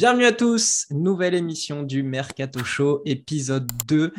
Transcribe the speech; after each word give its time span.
Bienvenue 0.00 0.24
à 0.24 0.32
tous, 0.32 0.86
nouvelle 0.88 1.34
émission 1.34 1.82
du 1.82 2.02
Mercato 2.02 2.64
Show, 2.64 3.02
épisode 3.04 3.70
2. 3.86 4.14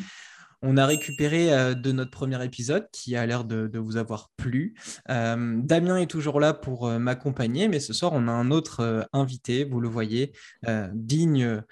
On 0.61 0.77
a 0.77 0.86
récupéré 0.86 1.52
euh, 1.52 1.73
de 1.73 1.91
notre 1.91 2.11
premier 2.11 2.45
épisode 2.45 2.88
qui 2.91 3.16
a 3.16 3.25
l'air 3.25 3.45
de, 3.45 3.80
vous 3.80 3.98
avoir 3.98 4.30
plu. 4.38 4.75
Euh, 5.09 5.55
Damien 5.57 5.98
est 5.98 6.05
toujours 6.05 6.39
là 6.39 6.54
pour 6.54 6.88
euh, 6.88 6.99
m'accompagner, 6.99 7.67
mais 7.67 7.80
ce 7.80 7.94
soir, 7.94 8.12
on 8.13 8.27
a 8.27 8.31
un 8.31 8.52
autre 8.52 9.09
invité, 9.12 9.63
vous 9.63 9.80
le 9.80 9.89
voyez, 9.89 10.34
digne 10.94 11.63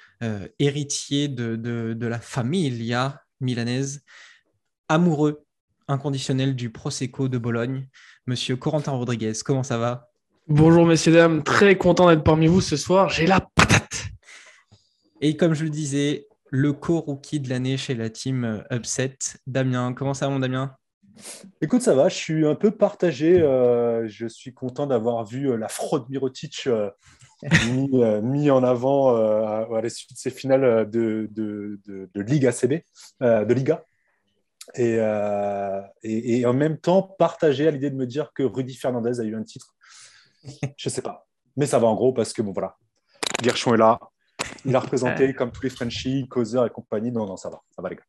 héritier 0.57 1.27
de, 1.27 1.55
de, 1.55 2.07
la 2.07 2.19
familia 2.19 3.21
milanaise, 3.41 4.01
amoureux 4.87 5.45
inconditionnel 5.87 6.55
du 6.55 6.71
Prosecco 6.71 7.27
de 7.27 7.37
Bologne, 7.37 7.87
monsieur 8.25 8.55
Corentin 8.55 8.93
Rodriguez. 8.93 9.33
Comment 9.45 9.61
ça 9.61 9.77
va? 9.77 10.09
Bonjour 10.47 10.87
messieurs, 10.87 11.13
dames, 11.13 11.43
très 11.43 11.77
content 11.77 12.09
d'être 12.09 12.23
parmi 12.23 12.47
vous 12.47 12.59
ce 12.59 12.75
soir. 12.75 13.09
J'ai 13.09 13.27
la 13.27 13.39
patate. 13.39 13.78
Et 15.21 15.35
comme 15.35 15.53
je 15.53 15.63
le 15.65 15.69
disais, 15.69 16.27
le 16.49 16.73
co-rookie 16.73 17.39
de 17.39 17.49
l'année 17.49 17.77
chez 17.77 17.93
la 17.93 18.09
team 18.09 18.43
euh, 18.43 18.75
Upset. 18.75 19.17
Damien, 19.47 19.93
comment 19.93 20.13
ça 20.13 20.27
va 20.27 20.33
mon 20.33 20.39
Damien? 20.39 20.75
Écoute, 21.61 21.81
ça 21.81 21.93
va, 21.93 22.07
je 22.07 22.15
suis 22.15 22.47
un 22.47 22.55
peu 22.55 22.71
partagé. 22.71 23.39
je 23.39 24.25
suis 24.29 24.53
content 24.53 24.87
d'avoir 24.87 25.25
vu 25.25 25.51
euh, 25.51 25.57
la 25.57 25.67
fraude 25.67 26.09
Mirotic 26.09 26.67
euh, 26.67 26.89
mis, 28.21 28.49
en 28.49 28.63
avant 28.63 29.15
à 29.15 29.81
la 29.81 29.89
suite 29.89 30.11
de 30.11 30.17
ces 30.17 30.29
finales 30.29 30.89
de, 30.89 31.27
de, 31.31 31.79
de, 31.85 32.21
Liga 32.21 32.51
CB, 32.51 32.83
de 33.21 33.53
Liga. 33.53 33.83
Et, 34.75 34.99
et, 36.03 36.45
en 36.45 36.53
même 36.53 36.77
temps, 36.77 37.01
partagé 37.01 37.67
à 37.67 37.71
l'idée 37.71 37.89
de 37.89 37.95
me 37.95 38.05
dire 38.05 38.31
que 38.33 38.43
Rudy 38.43 38.75
Fernandez 38.75 39.21
a 39.21 39.23
eu 39.23 39.35
un 39.35 39.43
titre. 39.43 39.73
Je 40.77 40.89
sais 40.89 41.01
pas. 41.01 41.27
Mais 41.55 41.65
ça 41.65 41.79
va 41.79 41.87
en 41.87 41.95
gros 41.95 42.11
parce 42.11 42.33
que, 42.33 42.41
bon, 42.41 42.51
voilà, 42.51 42.75
Gershon 43.41 43.73
est 43.73 43.77
là, 43.77 43.99
il 44.65 44.75
a 44.75 44.79
représenté 44.79 45.33
comme 45.33 45.51
tous 45.51 45.63
les 45.63 45.69
Frenchies, 45.69 46.27
Causer 46.27 46.65
et 46.65 46.69
compagnie. 46.69 47.11
Non, 47.11 47.25
non, 47.25 47.37
ça 47.37 47.49
va, 47.49 47.61
ça 47.75 47.81
va 47.81 47.89
les 47.89 47.95
gars. 47.95 48.03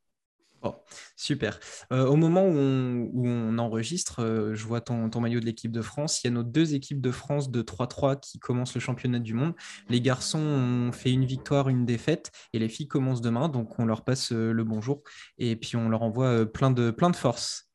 Bon, 0.63 0.75
super. 1.17 1.59
Euh, 1.91 2.07
au 2.07 2.17
moment 2.17 2.45
où 2.45 2.53
on, 2.55 3.59
enregistre, 3.59 4.23
euh, 4.23 4.55
je 4.55 4.67
vois 4.67 4.83
ton, 4.83 5.09
maillot 5.19 5.41
de 5.41 5.47
l'équipe 5.47 5.73
de 5.73 5.81
France. 5.81 6.23
Il 6.23 6.27
y 6.27 6.29
a 6.29 6.33
nos 6.33 6.43
deux 6.43 6.75
équipes 6.75 7.01
de 7.01 7.11
France 7.11 7.51
de 7.51 7.63
3-3 7.63 8.21
qui 8.21 8.39
commencent 8.39 8.75
le 8.75 8.81
championnat 8.81 9.21
du 9.21 9.33
monde. 9.33 9.55
Les 9.89 10.03
garçons 10.03 10.39
ont 10.39 10.93
fait 10.93 11.13
une 11.13 11.25
victoire, 11.25 11.71
une 11.71 11.87
défaite, 11.87 12.31
et 12.53 12.59
les 12.59 12.69
filles 12.69 12.89
commencent 12.89 13.23
demain. 13.23 13.49
Donc 13.49 13.79
on 13.79 13.87
leur 13.87 14.05
passe 14.05 14.33
euh, 14.33 14.53
le 14.53 14.65
bonjour 14.65 15.03
et 15.39 15.57
puis 15.57 15.77
on 15.77 15.89
leur 15.89 16.03
envoie 16.03 16.45
plein 16.45 16.71
de, 16.71 16.91
plein 16.91 17.09
de 17.09 17.17
force. 17.17 17.71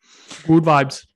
Good 0.47 0.65
vibes. 0.65 1.14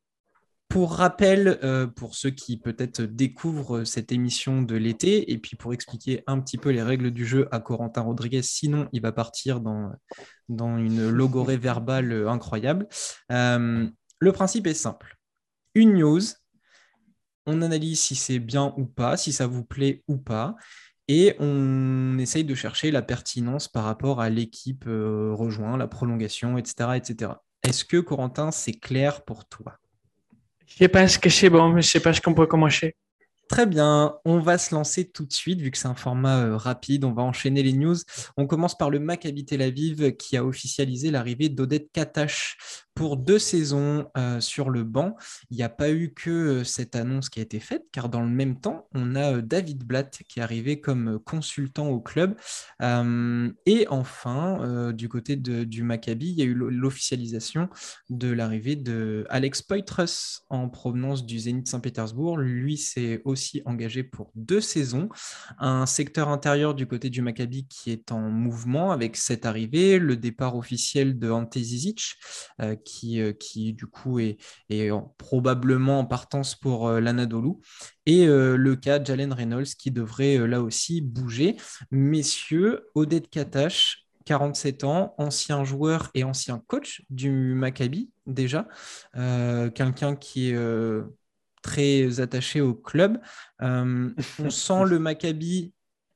Pour 0.69 0.93
rappel, 0.93 1.59
euh, 1.63 1.87
pour 1.87 2.13
ceux 2.13 2.29
qui 2.29 2.57
peut-être 2.57 3.01
découvrent 3.01 3.83
cette 3.85 4.11
émission 4.11 4.61
de 4.61 4.75
l'été, 4.75 5.31
et 5.31 5.39
puis 5.39 5.57
pour 5.57 5.73
expliquer 5.73 6.23
un 6.27 6.39
petit 6.39 6.59
peu 6.59 6.69
les 6.69 6.83
règles 6.83 7.09
du 7.09 7.25
jeu 7.25 7.47
à 7.51 7.59
Corentin 7.59 8.01
Rodriguez, 8.01 8.43
sinon 8.43 8.87
il 8.93 9.01
va 9.01 9.11
partir 9.11 9.61
dans, 9.61 9.91
dans 10.47 10.77
une 10.77 11.09
logorée 11.09 11.57
verbale 11.57 12.27
incroyable. 12.27 12.87
Euh, 13.31 13.89
le 14.19 14.31
principe 14.31 14.67
est 14.67 14.75
simple. 14.75 15.17
Une 15.73 15.95
news, 15.95 16.21
on 17.47 17.63
analyse 17.63 17.99
si 17.99 18.15
c'est 18.15 18.39
bien 18.39 18.73
ou 18.77 18.85
pas, 18.85 19.17
si 19.17 19.33
ça 19.33 19.47
vous 19.47 19.63
plaît 19.63 20.03
ou 20.07 20.17
pas, 20.17 20.55
et 21.07 21.35
on 21.39 22.19
essaye 22.19 22.43
de 22.43 22.53
chercher 22.53 22.91
la 22.91 23.01
pertinence 23.01 23.67
par 23.67 23.85
rapport 23.85 24.21
à 24.21 24.29
l'équipe 24.29 24.85
euh, 24.85 25.33
rejoint, 25.33 25.77
la 25.77 25.87
prolongation, 25.87 26.59
etc. 26.59 26.91
etc. 26.95 27.31
Est-ce 27.63 27.83
que 27.83 27.97
Corentin, 27.97 28.51
c'est 28.51 28.73
clair 28.73 29.25
pour 29.25 29.47
toi? 29.47 29.79
Je 30.79 30.85
pense 30.85 31.17
que 31.17 31.29
c'est 31.29 31.49
bon, 31.49 31.75
je 31.77 31.81
sais 31.81 31.99
pas 31.99 32.13
ce 32.13 32.21
qu'on 32.21 32.33
peut 32.33 32.47
commencer. 32.47 32.95
Très 33.49 33.65
bien, 33.65 34.15
on 34.25 34.37
va 34.37 34.59
se 34.59 34.75
lancer 34.75 35.09
tout 35.09 35.25
de 35.25 35.33
suite 35.33 35.59
vu 35.59 35.71
que 35.71 35.77
c'est 35.79 35.87
un 35.87 35.95
format 35.95 36.43
euh, 36.43 36.55
rapide. 36.55 37.03
On 37.03 37.13
va 37.13 37.23
enchaîner 37.23 37.63
les 37.63 37.73
news. 37.73 37.95
On 38.37 38.45
commence 38.45 38.77
par 38.77 38.91
le 38.91 38.99
Maccabi 38.99 39.43
Tel 39.43 39.63
Aviv 39.63 40.15
qui 40.17 40.37
a 40.37 40.45
officialisé 40.45 41.09
l'arrivée 41.09 41.49
d'Odette 41.49 41.91
Katash 41.91 42.57
pour 42.99 43.15
deux 43.15 43.39
saisons 43.39 44.11
euh, 44.17 44.41
sur 44.41 44.69
le 44.69 44.83
banc. 44.83 45.15
Il 45.51 45.55
n'y 45.55 45.63
a 45.63 45.69
pas 45.69 45.89
eu 45.89 46.13
que 46.13 46.29
euh, 46.29 46.63
cette 46.65 46.97
annonce 46.97 47.29
qui 47.29 47.39
a 47.39 47.43
été 47.43 47.61
faite, 47.61 47.85
car 47.93 48.09
dans 48.09 48.19
le 48.19 48.27
même 48.27 48.59
temps, 48.59 48.89
on 48.93 49.15
a 49.15 49.35
euh, 49.35 49.41
David 49.41 49.85
Blatt 49.85 50.21
qui 50.27 50.41
est 50.41 50.43
arrivé 50.43 50.81
comme 50.81 51.17
consultant 51.17 51.87
au 51.87 52.01
club. 52.01 52.35
et 52.81 53.87
enfin, 53.89 54.91
du 54.91 55.07
côté 55.07 55.37
du 55.37 55.81
Maccabi, 55.81 56.29
il 56.29 56.39
y 56.39 56.41
a 56.41 56.45
eu 56.45 56.53
l'officialisation 56.53 57.69
de 58.09 58.29
l'arrivée 58.29 58.75
de 58.75 59.25
Alex 59.29 59.61
Poitras 59.61 60.41
en 60.49 60.67
provenance 60.67 61.25
du 61.25 61.39
Zénith 61.39 61.69
Saint-Pétersbourg. 61.69 62.37
Lui 62.37 62.75
s'est 62.75 63.21
aussi 63.23 63.61
engagé 63.63 64.03
pour 64.03 64.31
deux 64.35 64.59
saisons. 64.59 65.07
Un 65.57 65.85
secteur 65.85 66.27
intérieur 66.27 66.75
du 66.75 66.85
côté 66.85 67.09
du 67.09 67.21
Maccabi 67.21 67.65
qui 67.65 67.91
est 67.91 68.11
en 68.11 68.29
mouvement 68.29 68.91
avec 68.91 69.15
cette 69.15 69.45
arrivée, 69.45 69.99
le 69.99 70.17
départ 70.17 70.57
officiel 70.57 71.17
de 71.17 71.31
Ante 71.31 71.57
Zizic, 71.57 72.15
euh, 72.61 72.75
qui 73.39 73.73
du 73.73 73.85
coup 73.85 74.19
est, 74.19 74.37
probablement 75.17 75.99
en 75.99 76.05
partance 76.05 76.55
pour 76.55 76.87
euh, 76.87 76.99
l'Anadolu. 76.99 77.53
Et 78.05 78.27
euh, 78.27 78.55
le 78.55 78.75
cas 78.75 79.03
Jalen 79.03 79.33
Reynolds 79.33 79.75
qui 79.77 79.91
devrait 79.91 80.37
là 80.47 80.61
aussi 80.61 81.01
bouger. 81.01 81.57
Messieurs, 81.91 82.87
Odette 82.95 83.29
Katash, 83.29 84.05
47 84.25 84.83
ans, 84.83 85.15
ancien 85.17 85.63
joueur 85.63 86.09
et 86.13 86.23
ancien 86.23 86.61
coach 86.67 87.03
du 87.09 87.53
Maccabi 87.55 88.11
déjà, 88.25 88.67
quelqu'un 89.13 90.15
qui 90.15 90.51
est 90.51 90.57
très 91.63 92.19
attaché 92.19 92.61
au 92.61 92.75
club. 92.75 93.19
on 93.59 94.49
sent 94.49 94.85
le 94.85 94.99
Maccabi 94.99 95.73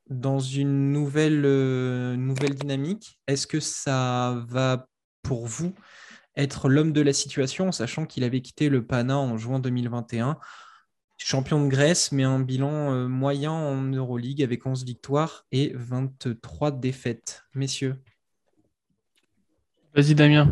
dans 0.09 0.39
une 0.39 0.91
nouvelle, 0.91 1.41
nouvelle 1.41 2.53
dynamique. 2.53 3.19
Est-ce 3.27 3.47
que 3.47 3.59
ça 3.59 4.43
va 4.47 4.87
pour 5.23 5.47
vous 5.47 5.73
être 6.35 6.69
l'homme 6.69 6.93
de 6.93 7.01
la 7.01 7.13
situation, 7.13 7.71
sachant 7.71 8.05
qu'il 8.05 8.23
avait 8.23 8.41
quitté 8.41 8.69
le 8.69 8.85
Pana 8.85 9.17
en 9.17 9.37
juin 9.37 9.59
2021. 9.59 10.37
Champion 11.17 11.63
de 11.63 11.69
Grèce, 11.69 12.11
mais 12.11 12.23
un 12.23 12.39
bilan 12.39 12.93
euh, 12.93 13.07
moyen 13.07 13.51
en 13.51 13.81
Euroleague 13.81 14.43
avec 14.43 14.65
11 14.65 14.83
victoires 14.83 15.45
et 15.51 15.71
23 15.75 16.71
défaites. 16.71 17.43
Messieurs. 17.53 17.95
Vas-y, 19.95 20.15
Damien. 20.15 20.45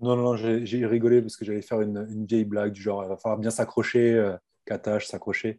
Non, 0.00 0.14
non, 0.14 0.34
non 0.34 0.36
j'ai 0.36 0.86
rigolé 0.86 1.22
parce 1.22 1.36
que 1.36 1.44
j'allais 1.44 1.62
faire 1.62 1.80
une, 1.80 2.26
vieille 2.26 2.44
blague 2.44 2.72
du 2.72 2.82
genre 2.82 3.02
il 3.02 3.08
va 3.08 3.16
falloir 3.16 3.38
bien 3.38 3.50
s'accrocher, 3.50 4.12
euh, 4.12 4.36
s'accrocher. 5.00 5.58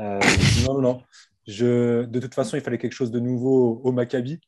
Euh, 0.00 0.20
non, 0.66 0.74
non, 0.74 0.80
non. 0.80 1.02
Je, 1.46 2.04
de 2.04 2.20
toute 2.20 2.34
façon, 2.34 2.56
il 2.56 2.62
fallait 2.62 2.78
quelque 2.78 2.92
chose 2.92 3.10
de 3.10 3.18
nouveau 3.18 3.80
au 3.82 3.90
Maccabi. 3.90 4.40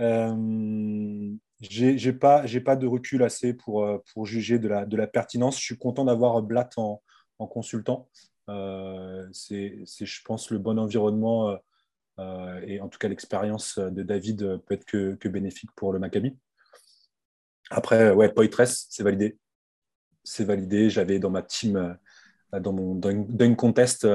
Euh, 0.00 1.34
j'ai 1.60 2.12
pas, 2.12 2.44
pas 2.64 2.76
de 2.76 2.86
recul 2.86 3.22
assez 3.22 3.54
pour, 3.54 3.84
euh, 3.84 3.98
pour 4.12 4.26
juger 4.26 4.58
de 4.58 4.68
la, 4.68 4.86
de 4.86 4.96
la 4.96 5.06
pertinence. 5.06 5.58
Je 5.58 5.64
suis 5.64 5.78
content 5.78 6.04
d'avoir 6.04 6.42
Blatt 6.42 6.72
en, 6.76 7.02
en 7.38 7.46
consultant. 7.46 8.08
Euh, 8.48 9.26
c'est, 9.32 9.84
je 9.86 10.22
pense, 10.24 10.50
le 10.50 10.58
bon 10.58 10.78
environnement 10.78 11.56
euh, 12.18 12.60
et 12.66 12.80
en 12.80 12.88
tout 12.88 12.98
cas 12.98 13.08
l'expérience 13.08 13.78
de 13.78 14.02
David 14.02 14.60
peut 14.66 14.74
être 14.74 14.84
que, 14.84 15.14
que 15.14 15.28
bénéfique 15.28 15.70
pour 15.76 15.92
le 15.92 15.98
Maccabi. 15.98 16.36
Après, 17.70 18.10
ouais, 18.10 18.28
Poitres, 18.28 18.66
c'est 18.66 19.02
validé. 19.02 19.38
C'est 20.22 20.44
validé. 20.44 20.90
J'avais 20.90 21.18
dans 21.18 21.30
ma 21.30 21.42
team, 21.42 21.96
dans, 22.52 22.72
mon, 22.72 22.94
dans 22.94 23.54
contest 23.54 24.06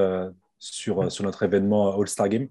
sur, 0.59 1.11
sur 1.11 1.23
notre 1.23 1.43
événement 1.43 1.99
All-Star 1.99 2.29
Game. 2.29 2.47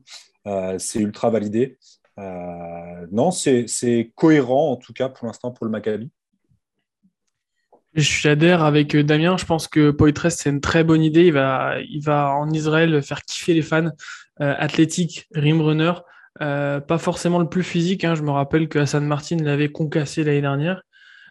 c'est 0.79 0.99
ultra 0.99 1.31
validé. 1.31 1.79
Euh, 2.19 3.07
non, 3.13 3.31
c'est 3.31 4.13
cohérent 4.15 4.73
en 4.73 4.77
tout 4.77 4.93
cas 4.93 5.09
pour 5.09 5.27
l'instant 5.27 5.51
pour 5.51 5.67
le 5.67 5.73
Maccabi. 5.73 6.11
Je 7.95 8.29
adhère 8.29 8.63
avec 8.63 8.95
euh, 8.95 9.03
Damien. 9.03 9.37
Je 9.37 9.45
pense 9.45 9.67
que 9.67 9.91
Poitres, 9.91 10.31
c'est 10.31 10.51
une 10.51 10.61
très 10.61 10.85
bonne 10.85 11.03
idée. 11.03 11.27
Il 11.27 12.03
va, 12.03 12.35
en 12.35 12.51
Israël 12.51 13.03
faire 13.03 13.23
kiffer 13.23 13.55
les 13.55 13.63
fans 13.63 13.91
euh, 14.41 14.55
athlétiques, 14.59 15.27
rim 15.35 15.61
runner. 15.61 15.93
pas 16.39 16.99
forcément 16.99 17.39
le 17.39 17.49
plus 17.49 17.63
physique. 17.63 18.05
Hein. 18.05 18.15
Je 18.15 18.23
me 18.23 18.31
rappelle 18.31 18.69
que 18.69 18.79
Hassan 18.79 19.05
Martin 19.05 19.37
l'avait 19.37 19.71
concassé 19.71 20.25
l'année 20.25 20.43
dernière. 20.43 20.83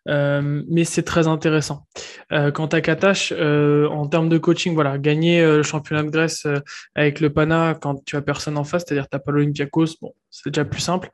Euh, 0.08 0.64
mais 0.70 0.84
c'est 0.84 1.04
très 1.04 1.28
intéressant. 1.28 1.86
Euh, 2.32 2.52
quant 2.52 2.68
à 2.68 2.82
Katash, 2.82 3.34
euh, 3.36 3.88
en 3.90 4.08
termes 4.08 4.30
de 4.30 4.38
coaching, 4.38 4.74
voilà, 4.74 4.98
gagner 4.98 5.42
le 5.42 5.64
championnat 5.64 6.04
de 6.04 6.10
Grèce 6.10 6.48
avec 6.96 7.20
le 7.20 7.32
Pana 7.32 7.78
quand 7.80 8.04
tu 8.06 8.16
as 8.16 8.22
personne 8.22 8.58
en 8.58 8.64
face, 8.64 8.84
c'est-à-dire 8.88 9.08
tu 9.10 9.16
n'as 9.16 9.20
pas 9.20 9.32
l'Olympiakos, 9.32 9.98
bon, 10.02 10.14
c'est 10.30 10.50
déjà 10.50 10.66
plus 10.66 10.82
simple. 10.82 11.10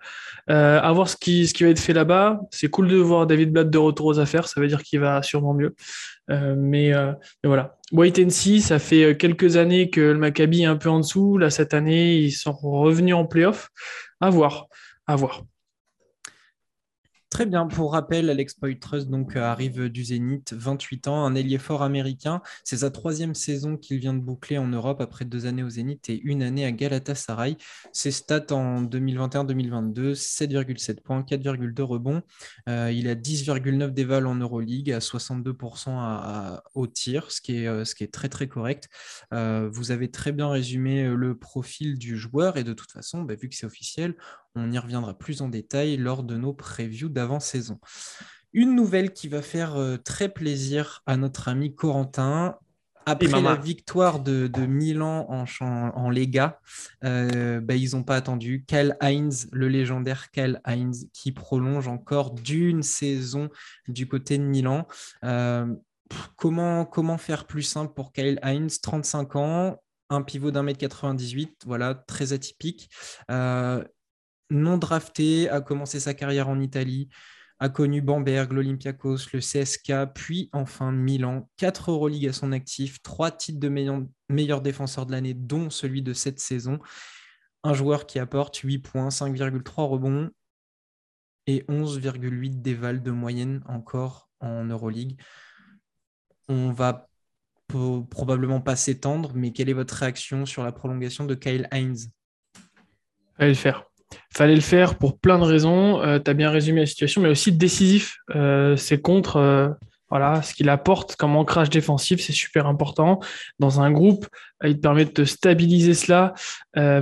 à 0.47 0.91
voir 0.91 1.09
ce 1.09 1.15
qui, 1.17 1.51
va 1.61 1.69
être 1.69 1.79
fait 1.79 1.93
là-bas. 1.93 2.39
C'est 2.51 2.69
cool 2.69 2.87
de 2.87 2.97
voir 2.97 3.27
David 3.27 3.51
Blatt 3.51 3.69
de 3.69 3.77
retour 3.77 4.07
aux 4.07 4.19
affaires, 4.19 4.47
ça 4.47 4.61
veut 4.61 4.67
dire 4.67 4.83
qu'il 4.83 4.99
va 4.99 5.21
sûrement 5.23 5.53
mieux. 5.53 5.75
mais, 6.29 6.93
voilà. 7.43 7.77
Wait 7.91 8.23
and 8.23 8.29
see, 8.29 8.61
ça 8.61 8.79
fait 8.79 9.15
quelques 9.17 9.57
années 9.57 9.89
que 9.89 10.01
le 10.01 10.17
Maccabi 10.17 10.63
est 10.63 10.65
un 10.65 10.77
peu 10.77 10.89
en 10.89 10.99
dessous. 10.99 11.37
Là, 11.37 11.49
cette 11.49 11.73
année, 11.73 12.15
ils 12.15 12.31
sont 12.31 12.53
revenus 12.53 13.15
en 13.15 13.25
playoff. 13.25 13.69
À 14.19 14.29
voir. 14.29 14.67
À 15.05 15.15
voir. 15.15 15.43
Très 17.33 17.47
bien. 17.47 17.65
Pour 17.65 17.93
rappel, 17.93 18.29
Alex 18.29 18.53
Poitras 18.53 19.05
donc 19.05 19.35
euh, 19.35 19.41
arrive 19.41 19.89
du 19.89 20.03
Zénith, 20.03 20.53
28 20.53 21.07
ans, 21.07 21.25
un 21.25 21.33
ailier 21.33 21.57
fort 21.57 21.81
américain. 21.81 22.43
C'est 22.63 22.77
sa 22.77 22.91
troisième 22.91 23.33
saison 23.33 23.75
qu'il 23.75 23.97
vient 23.97 24.13
de 24.13 24.19
boucler 24.19 24.59
en 24.59 24.67
Europe 24.67 25.01
après 25.01 25.25
deux 25.25 25.47
années 25.47 25.63
au 25.63 25.69
Zénith 25.71 26.11
et 26.11 26.21
une 26.23 26.43
année 26.43 26.63
à 26.63 26.71
Galatasaray. 26.71 27.57
Ses 27.91 28.11
stats 28.11 28.53
en 28.53 28.83
2021-2022, 28.83 30.13
7,7 30.13 31.01
points, 31.01 31.23
4,2 31.23 31.81
rebonds. 31.81 32.21
Euh, 32.69 32.91
il 32.91 33.09
a 33.09 33.15
10,9 33.15 33.89
déval 33.89 34.27
en 34.27 34.35
Euroleague, 34.35 34.91
à 34.91 34.99
62% 34.99 36.59
au 36.75 36.85
tir, 36.85 37.31
ce 37.31 37.41
qui, 37.41 37.63
est, 37.63 37.67
euh, 37.67 37.83
ce 37.83 37.95
qui 37.95 38.03
est 38.03 38.13
très 38.13 38.29
très 38.29 38.47
correct. 38.47 38.89
vous 39.31 39.89
avez 39.89 40.11
très 40.11 40.33
bien 40.33 40.49
résumé 40.49 41.07
le 41.07 41.35
profil 41.35 41.97
du 41.97 42.15
joueur 42.15 42.57
et 42.57 42.63
de 42.63 42.73
toute 42.73 42.91
façon, 42.91 43.23
bah, 43.23 43.33
vu 43.33 43.49
que 43.49 43.55
c'est 43.55 43.65
officiel, 43.65 44.13
on 44.55 44.71
y 44.71 44.77
reviendra 44.77 45.17
plus 45.17 45.41
en 45.41 45.49
détail 45.49 45.97
lors 45.97 46.23
de 46.23 46.37
nos 46.37 46.53
previews 46.53 47.09
d'avant-saison. 47.09 47.79
Une 48.53 48.75
nouvelle 48.75 49.13
qui 49.13 49.27
va 49.27 49.41
faire 49.41 49.75
euh, 49.75 49.97
très 49.97 50.29
plaisir 50.29 51.01
à 51.05 51.17
notre 51.17 51.47
ami 51.47 51.73
Corentin. 51.73 52.57
Après 53.05 53.41
la 53.41 53.55
victoire 53.55 54.21
de, 54.21 54.47
Milan 54.65 55.25
en, 55.29 55.43
en 55.59 56.09
Lega, 56.09 56.61
euh, 57.03 57.59
bah, 57.59 57.75
ils 57.75 57.95
n'ont 57.95 58.03
pas 58.03 58.15
attendu. 58.15 58.63
Kyle 58.65 58.95
Heinz, 59.01 59.49
le 59.51 59.67
légendaire 59.67 60.31
Kyle 60.31 60.61
Heinz, 60.63 61.09
qui 61.11 61.33
prolonge 61.33 61.89
encore 61.89 62.31
d'une 62.31 62.81
saison 62.81 63.49
du 63.89 64.07
côté 64.07 64.37
de 64.37 64.43
Milan. 64.43 64.87
Euh, 65.25 65.67
comment, 66.37 66.85
comment 66.85 67.17
faire 67.17 67.45
plus 67.45 67.63
simple 67.63 67.93
pour 67.93 68.13
Kyle 68.13 68.39
Heinz? 68.41 68.79
35 68.79 69.35
ans, 69.35 69.81
un 70.09 70.21
pivot 70.21 70.51
d'un 70.51 70.63
mètre 70.63 70.79
98, 70.79 71.63
voilà, 71.65 71.95
très 71.95 72.31
atypique 72.31 72.89
non 74.49 74.77
drafté, 74.77 75.49
a 75.49 75.61
commencé 75.61 75.99
sa 75.99 76.13
carrière 76.13 76.49
en 76.49 76.59
Italie, 76.59 77.09
a 77.59 77.69
connu 77.69 78.01
Bamberg, 78.01 78.51
l'Olympiakos, 78.51 79.31
le 79.31 79.39
CSK, 79.39 80.13
puis 80.13 80.49
enfin 80.51 80.91
Milan. 80.91 81.49
Quatre 81.55 81.91
Euroleague 81.91 82.27
à 82.27 82.33
son 82.33 82.51
actif, 82.51 83.01
trois 83.01 83.31
titres 83.31 83.59
de 83.59 83.69
meilleur, 84.29 84.61
défenseur 84.61 85.05
de 85.05 85.11
l'année, 85.11 85.33
dont 85.33 85.69
celui 85.69 86.01
de 86.01 86.13
cette 86.13 86.39
saison. 86.39 86.79
Un 87.63 87.73
joueur 87.73 88.05
qui 88.05 88.19
apporte 88.19 88.57
8 88.57 88.79
points, 88.79 89.09
5,3 89.09 89.87
rebonds 89.87 90.29
et 91.47 91.63
11,8 91.69 92.61
déval 92.61 93.01
de 93.01 93.11
moyenne 93.11 93.63
encore 93.65 94.29
en 94.41 94.65
Euroleague. 94.65 95.21
On 96.49 96.73
va 96.73 97.07
probablement 97.67 98.59
pas 98.59 98.75
s'étendre, 98.75 99.31
mais 99.33 99.53
quelle 99.53 99.69
est 99.69 99.73
votre 99.73 99.95
réaction 99.95 100.45
sur 100.45 100.63
la 100.63 100.73
prolongation 100.73 101.25
de 101.25 101.33
Kyle 101.33 101.67
Heinz? 101.71 102.09
Allez 103.37 103.51
le 103.51 103.55
faire. 103.55 103.85
Fallait 104.35 104.55
le 104.55 104.61
faire 104.61 104.95
pour 104.95 105.19
plein 105.19 105.37
de 105.37 105.43
raisons. 105.43 106.01
Euh, 106.01 106.19
tu 106.19 106.29
as 106.29 106.33
bien 106.33 106.49
résumé 106.49 106.81
la 106.81 106.85
situation, 106.85 107.21
mais 107.21 107.29
aussi 107.29 107.51
décisif. 107.51 108.17
Euh, 108.35 108.75
c'est 108.75 109.01
contre 109.01 109.37
euh, 109.37 109.69
voilà, 110.09 110.41
ce 110.41 110.53
qu'il 110.53 110.69
apporte 110.69 111.15
comme 111.15 111.35
ancrage 111.35 111.69
défensif, 111.69 112.21
c'est 112.21 112.33
super 112.33 112.67
important. 112.67 113.19
Dans 113.59 113.81
un 113.81 113.91
groupe, 113.91 114.27
il 114.63 114.75
te 114.75 114.81
permet 114.81 115.05
de 115.05 115.11
te 115.11 115.25
stabiliser 115.25 115.95
cela. 115.95 116.33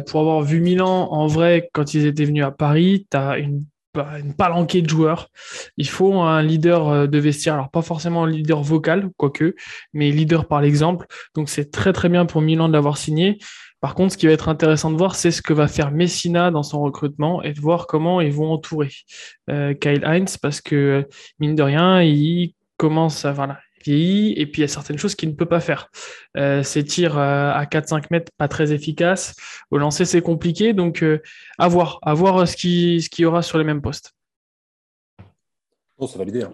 pour 0.07 0.21
avoir 0.21 0.41
vu 0.41 0.61
Milan 0.61 1.09
en 1.11 1.27
vrai, 1.27 1.69
quand 1.73 1.93
ils 1.93 2.05
étaient 2.05 2.23
venus 2.23 2.45
à 2.45 2.51
Paris, 2.51 3.07
tu 3.11 3.17
as 3.17 3.37
une 3.37 3.65
une 4.23 4.33
palanquée 4.33 4.81
de 4.81 4.87
joueurs. 4.87 5.27
Il 5.75 5.89
faut 5.89 6.21
un 6.21 6.41
leader 6.41 7.09
de 7.09 7.19
vestiaire, 7.19 7.55
alors 7.55 7.69
pas 7.69 7.81
forcément 7.81 8.25
leader 8.25 8.63
vocal, 8.63 9.09
quoique, 9.17 9.53
mais 9.91 10.11
leader 10.11 10.47
par 10.47 10.61
l'exemple. 10.61 11.07
Donc 11.35 11.49
c'est 11.49 11.71
très 11.71 11.91
très 11.91 12.07
bien 12.07 12.25
pour 12.25 12.41
Milan 12.41 12.69
de 12.69 12.73
l'avoir 12.73 12.95
signé. 12.95 13.37
Par 13.81 13.95
contre, 13.95 14.13
ce 14.13 14.17
qui 14.17 14.27
va 14.27 14.31
être 14.31 14.47
intéressant 14.47 14.91
de 14.91 14.97
voir, 14.97 15.15
c'est 15.15 15.31
ce 15.31 15.41
que 15.41 15.53
va 15.53 15.67
faire 15.67 15.89
Messina 15.89 16.51
dans 16.51 16.61
son 16.61 16.81
recrutement 16.81 17.41
et 17.41 17.51
de 17.51 17.59
voir 17.59 17.87
comment 17.87 18.21
ils 18.21 18.31
vont 18.31 18.51
entourer 18.51 18.91
euh, 19.49 19.73
Kyle 19.73 20.05
Heinz 20.05 20.37
parce 20.37 20.61
que, 20.61 21.07
mine 21.39 21.55
de 21.55 21.63
rien, 21.63 22.03
il 22.03 22.53
commence 22.77 23.25
à 23.25 23.31
voilà, 23.31 23.59
vieillir 23.83 24.35
et 24.37 24.45
puis 24.45 24.61
il 24.61 24.65
y 24.65 24.65
a 24.65 24.67
certaines 24.67 24.99
choses 24.99 25.15
qu'il 25.15 25.29
ne 25.29 25.33
peut 25.33 25.47
pas 25.47 25.59
faire. 25.59 25.89
Euh, 26.37 26.61
ses 26.61 26.83
tirs 26.83 27.17
euh, 27.17 27.51
à 27.51 27.65
4-5 27.65 28.05
mètres, 28.11 28.31
pas 28.37 28.47
très 28.47 28.71
efficaces. 28.71 29.35
Au 29.71 29.79
lancer, 29.79 30.05
c'est 30.05 30.21
compliqué. 30.21 30.73
Donc, 30.73 31.03
à 31.57 31.67
voir, 31.67 31.97
à 32.03 32.13
voir 32.13 32.47
ce 32.47 32.55
qu'il 32.55 33.01
ce 33.01 33.09
y 33.19 33.25
aura 33.25 33.41
sur 33.41 33.57
les 33.57 33.63
mêmes 33.63 33.81
postes. 33.81 34.13
C'est 36.07 36.19
validé. 36.19 36.43
Hein. 36.43 36.53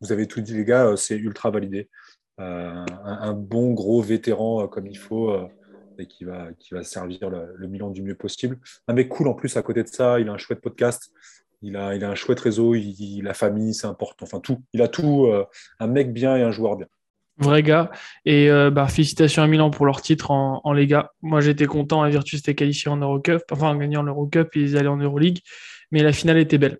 Vous 0.00 0.10
avez 0.10 0.26
tout 0.26 0.40
dit, 0.40 0.54
les 0.54 0.64
gars, 0.64 0.94
c'est 0.96 1.16
ultra 1.16 1.50
validé. 1.50 1.90
Un, 2.38 3.34
bon 3.34 3.74
gros 3.74 4.00
vétéran 4.00 4.66
comme 4.66 4.86
il 4.86 4.96
faut 4.96 5.50
et 6.00 6.06
qui 6.06 6.24
va, 6.24 6.48
qui 6.58 6.74
va 6.74 6.82
servir 6.82 7.30
le, 7.30 7.66
Milan 7.66 7.90
du 7.90 8.02
mieux 8.02 8.14
possible. 8.14 8.58
Un 8.88 8.94
mec 8.94 9.08
cool 9.08 9.28
en 9.28 9.34
plus 9.34 9.56
à 9.56 9.62
côté 9.62 9.82
de 9.82 9.88
ça, 9.88 10.18
il 10.20 10.28
a 10.28 10.32
un 10.32 10.38
chouette 10.38 10.60
podcast, 10.60 11.12
il 11.62 11.76
a, 11.76 11.94
il 11.94 12.04
a 12.04 12.10
un 12.10 12.14
chouette 12.14 12.40
réseau, 12.40 12.74
il, 12.74 13.22
la 13.22 13.34
famille, 13.34 13.74
c'est 13.74 13.86
important, 13.86 14.24
enfin 14.24 14.40
tout. 14.40 14.62
Il 14.72 14.82
a 14.82 14.88
tout, 14.88 15.26
euh, 15.26 15.44
un 15.78 15.86
mec 15.86 16.12
bien 16.12 16.36
et 16.36 16.42
un 16.42 16.50
joueur 16.50 16.76
bien. 16.76 16.86
Vrai 17.40 17.62
gars. 17.62 17.90
Et 18.26 18.50
euh, 18.50 18.70
bah, 18.70 18.86
félicitations 18.86 19.42
à 19.42 19.46
Milan 19.46 19.70
pour 19.70 19.86
leur 19.86 20.02
titre 20.02 20.30
en, 20.30 20.60
en 20.62 20.72
Lega. 20.74 21.12
Moi, 21.22 21.40
j'étais 21.40 21.66
content. 21.66 22.02
La 22.02 22.10
Virtus 22.10 22.40
était 22.40 22.54
qualifié 22.54 22.90
en 22.90 22.98
Eurocup, 22.98 23.42
enfin 23.50 23.70
en 23.70 23.76
gagnant 23.76 24.02
l'Eurocup, 24.02 24.54
ils 24.56 24.76
allaient 24.76 24.88
en 24.88 24.98
Euroleague. 24.98 25.38
Mais 25.90 26.02
la 26.02 26.12
finale 26.12 26.36
était 26.36 26.58
belle. 26.58 26.78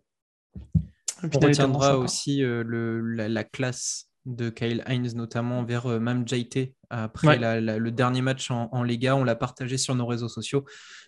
On 1.22 1.38
retiendra 1.38 1.98
aussi 1.98 2.42
euh, 2.42 2.62
le, 2.64 3.00
la, 3.00 3.44
classe 3.44 4.08
de 4.26 4.50
Kyle 4.50 4.82
Heinz, 4.86 5.14
notamment 5.14 5.64
vers 5.64 5.86
euh, 5.86 5.98
Mam 5.98 6.26
Jaite 6.26 6.72
après 6.90 7.38
le 7.38 7.90
dernier 7.90 8.22
match 8.22 8.50
en, 8.50 8.68
en, 8.72 8.82
Lega. 8.82 9.16
On 9.16 9.24
l'a 9.24 9.36
partagé 9.36 9.78
sur 9.78 9.94
nos 9.94 10.06
réseaux 10.06 10.28
sociaux. 10.28 10.64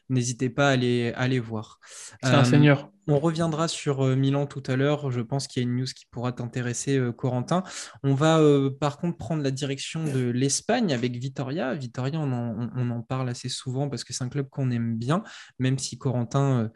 N'hésitez 0.09 0.51
pas 0.51 0.69
à 0.69 0.73
aller, 0.73 1.13
à 1.15 1.29
voir. 1.41 1.79
C'est 2.23 2.31
un 2.31 2.41
euh, 2.41 2.45
seigneur. 2.45 2.91
On 3.09 3.19
reviendra 3.19 3.67
sur 3.69 4.05
euh, 4.05 4.15
Milan 4.15 4.47
tout 4.47 4.63
à 4.67 4.77
l'heure. 4.77 5.11
Je 5.11 5.21
pense 5.21 5.47
qu'il 5.47 5.63
y 5.63 5.67
a 5.67 5.69
une 5.69 5.77
news 5.77 5.87
qui 5.87 6.07
pourra 6.11 6.33
t'intéresser, 6.33 7.01
Corentin. 7.17 7.63
On 8.03 8.15
va 8.15 8.41
par 8.81 8.99
contre 8.99 9.17
prendre 9.17 9.43
la 9.43 9.51
direction 9.51 10.05
de 10.05 10.31
l'Espagne 10.31 10.93
avec 10.93 11.17
Vitoria. 11.17 11.75
Vitoria, 11.75 12.19
on 12.19 12.33
en, 12.33 12.71
on 12.77 12.91
en, 12.91 13.03
parle 13.03 13.29
assez 13.29 13.49
souvent 13.49 13.89
parce 13.89 14.05
que 14.05 14.13
c'est 14.13 14.25
un 14.25 14.29
club 14.29 14.49
qu'on 14.51 14.71
aime 14.71 14.97
bien, 14.97 15.23
même 15.59 15.79
si 15.79 15.99
Corentin 15.99 16.71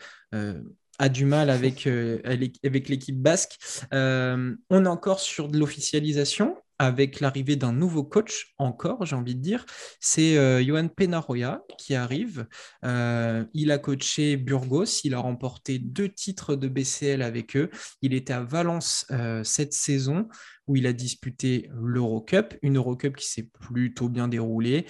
a 0.99 1.09
du 1.09 1.25
mal 1.25 1.51
avec, 1.51 1.87
euh, 1.87 2.21
avec 2.25 2.89
l'équipe 2.89 3.21
basque. 3.21 3.59
Euh, 3.93 4.55
on 4.71 4.85
est 4.85 4.89
encore 4.89 5.21
sur 5.21 5.49
de 5.49 5.59
l'officialisation 5.59 6.57
avec 6.79 7.21
l'arrivée 7.21 7.57
d'un 7.57 7.73
nouveau 7.73 8.05
coach, 8.05 8.55
encore, 8.59 9.05
j'ai 9.07 9.17
envie 9.17 9.35
de 9.35 9.41
dire. 9.41 9.65
C'est 10.01 10.37
euh, 10.37 10.63
Johan 10.63 10.89
Penaroya 10.89 11.63
qui 11.79 11.95
arrive. 11.95 12.47
il 12.83 13.71
a 13.71 13.79
coaché 13.79 14.37
Burgos, 14.37 15.01
il 15.05 15.15
a 15.15 15.19
remporté 15.19 15.79
deux 15.79 16.09
titres 16.09 16.57
de 16.57 16.69
BCL 16.69 17.23
avec 17.23 17.57
eux. 17.57 17.71
Il 18.03 18.15
était 18.15 18.33
à 18.33 18.43
Valence 18.43 19.07
cette 19.45 19.73
saison 19.73 20.29
où 20.67 20.77
il 20.77 20.87
a 20.87 20.93
disputé 20.93 21.71
l'Eurocup, 21.75 22.55
une 22.63 22.77
Eurocup 22.77 23.17
qui 23.17 23.27
s'est 23.27 23.49
plutôt 23.61 24.09
bien 24.09 24.29
déroulée. 24.29 24.87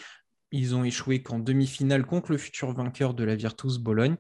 Ils 0.53 0.75
ont 0.75 0.85
échoué 0.85 1.23
qu'en 1.23 1.39
demi-finale 1.39 2.07
contre 2.07 2.31
le 2.31 2.39
futur 2.39 2.73
vainqueur 2.73 3.15
de 3.15 3.25
la 3.25 3.35
Virtus 3.35 3.79
Bologne. 3.79 4.17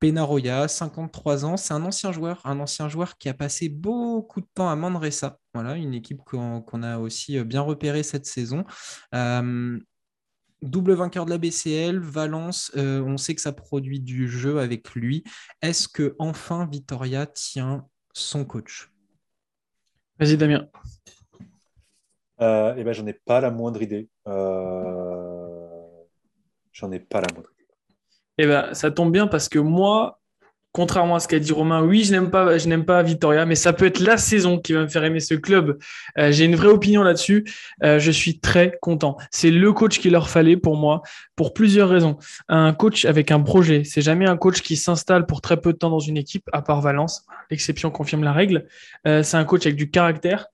Penaroya, 0.00 0.66
53 0.66 1.44
ans, 1.44 1.56
c'est 1.58 1.74
un 1.74 1.84
ancien 1.84 2.10
joueur, 2.10 2.40
un 2.44 2.58
ancien 2.58 2.88
joueur 2.88 3.18
qui 3.18 3.28
a 3.28 3.34
passé 3.34 3.68
beaucoup 3.68 4.40
de 4.40 4.46
temps 4.54 4.70
à 4.70 4.74
Manresa. 4.74 5.38
Voilà, 5.52 5.76
une 5.76 5.92
équipe 5.92 6.22
qu'on 6.24 6.82
a 6.82 6.98
aussi 6.98 7.38
euh, 7.38 7.44
bien 7.44 7.60
repérée 7.60 8.02
cette 8.02 8.24
saison. 8.24 8.64
Euh, 9.14 9.78
double 10.62 10.94
vainqueur 10.94 11.26
de 11.26 11.30
la 11.30 11.36
BCL, 11.36 11.98
Valence, 11.98 12.72
euh, 12.76 13.02
on 13.02 13.18
sait 13.18 13.34
que 13.34 13.42
ça 13.42 13.52
produit 13.52 14.00
du 14.00 14.26
jeu 14.26 14.58
avec 14.60 14.94
lui. 14.94 15.22
Est-ce 15.60 15.86
que 15.86 16.16
enfin 16.18 16.66
Vitoria 16.66 17.26
tient 17.26 17.86
son 18.14 18.46
coach? 18.46 18.90
Vas-y 20.18 20.38
Damien. 20.38 20.66
eh 22.40 22.84
ben, 22.84 22.92
j'en 22.92 23.06
ai 23.06 23.12
pas 23.12 23.42
la 23.42 23.50
moindre 23.50 23.82
idée. 23.82 24.08
J'en 26.72 26.90
ai 26.90 27.00
pas 27.00 27.20
la 27.20 27.26
moindre 27.34 27.50
idée. 27.52 27.59
Eh 28.42 28.46
ben, 28.46 28.72
ça 28.74 28.90
tombe 28.90 29.12
bien 29.12 29.26
parce 29.26 29.48
que 29.50 29.58
moi, 29.58 30.18
contrairement 30.72 31.16
à 31.16 31.20
ce 31.20 31.28
qu'a 31.28 31.38
dit 31.38 31.52
Romain, 31.52 31.82
oui, 31.82 32.04
je 32.04 32.12
n'aime 32.12 32.30
pas, 32.30 32.58
je 32.58 32.68
n'aime 32.68 32.84
pas 32.84 33.02
Vitoria, 33.02 33.44
mais 33.44 33.54
ça 33.54 33.72
peut 33.72 33.86
être 33.86 34.00
la 34.00 34.16
saison 34.16 34.58
qui 34.58 34.72
va 34.72 34.82
me 34.82 34.88
faire 34.88 35.04
aimer 35.04 35.20
ce 35.20 35.34
club. 35.34 35.78
Euh, 36.18 36.30
j'ai 36.30 36.44
une 36.44 36.54
vraie 36.54 36.68
opinion 36.68 37.02
là-dessus. 37.02 37.44
Euh, 37.82 37.98
je 37.98 38.10
suis 38.10 38.38
très 38.38 38.78
content. 38.80 39.16
C'est 39.30 39.50
le 39.50 39.72
coach 39.72 39.98
qu'il 39.98 40.12
leur 40.12 40.28
fallait 40.28 40.56
pour 40.56 40.76
moi, 40.76 41.02
pour 41.34 41.54
plusieurs 41.54 41.88
raisons. 41.88 42.18
Un 42.48 42.72
coach 42.72 43.04
avec 43.04 43.32
un 43.32 43.40
projet, 43.40 43.82
c'est 43.84 44.02
jamais 44.02 44.26
un 44.26 44.36
coach 44.36 44.62
qui 44.62 44.76
s'installe 44.76 45.26
pour 45.26 45.40
très 45.40 45.60
peu 45.60 45.72
de 45.72 45.78
temps 45.78 45.90
dans 45.90 45.98
une 45.98 46.16
équipe, 46.16 46.48
à 46.52 46.62
part 46.62 46.80
Valence. 46.80 47.26
L'exception 47.50 47.90
confirme 47.90 48.22
la 48.22 48.32
règle. 48.32 48.66
Euh, 49.06 49.24
c'est 49.24 49.36
un 49.36 49.44
coach 49.44 49.66
avec 49.66 49.76
du 49.76 49.90
caractère, 49.90 50.46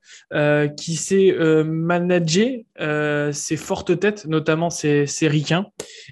qui 0.76 0.96
sait 0.96 1.34
manager 1.64 2.62
ses 3.32 3.56
fortes 3.56 3.98
têtes, 3.98 4.26
notamment 4.26 4.70
ses, 4.70 5.06
ses 5.06 5.28
ricains. 5.28 5.66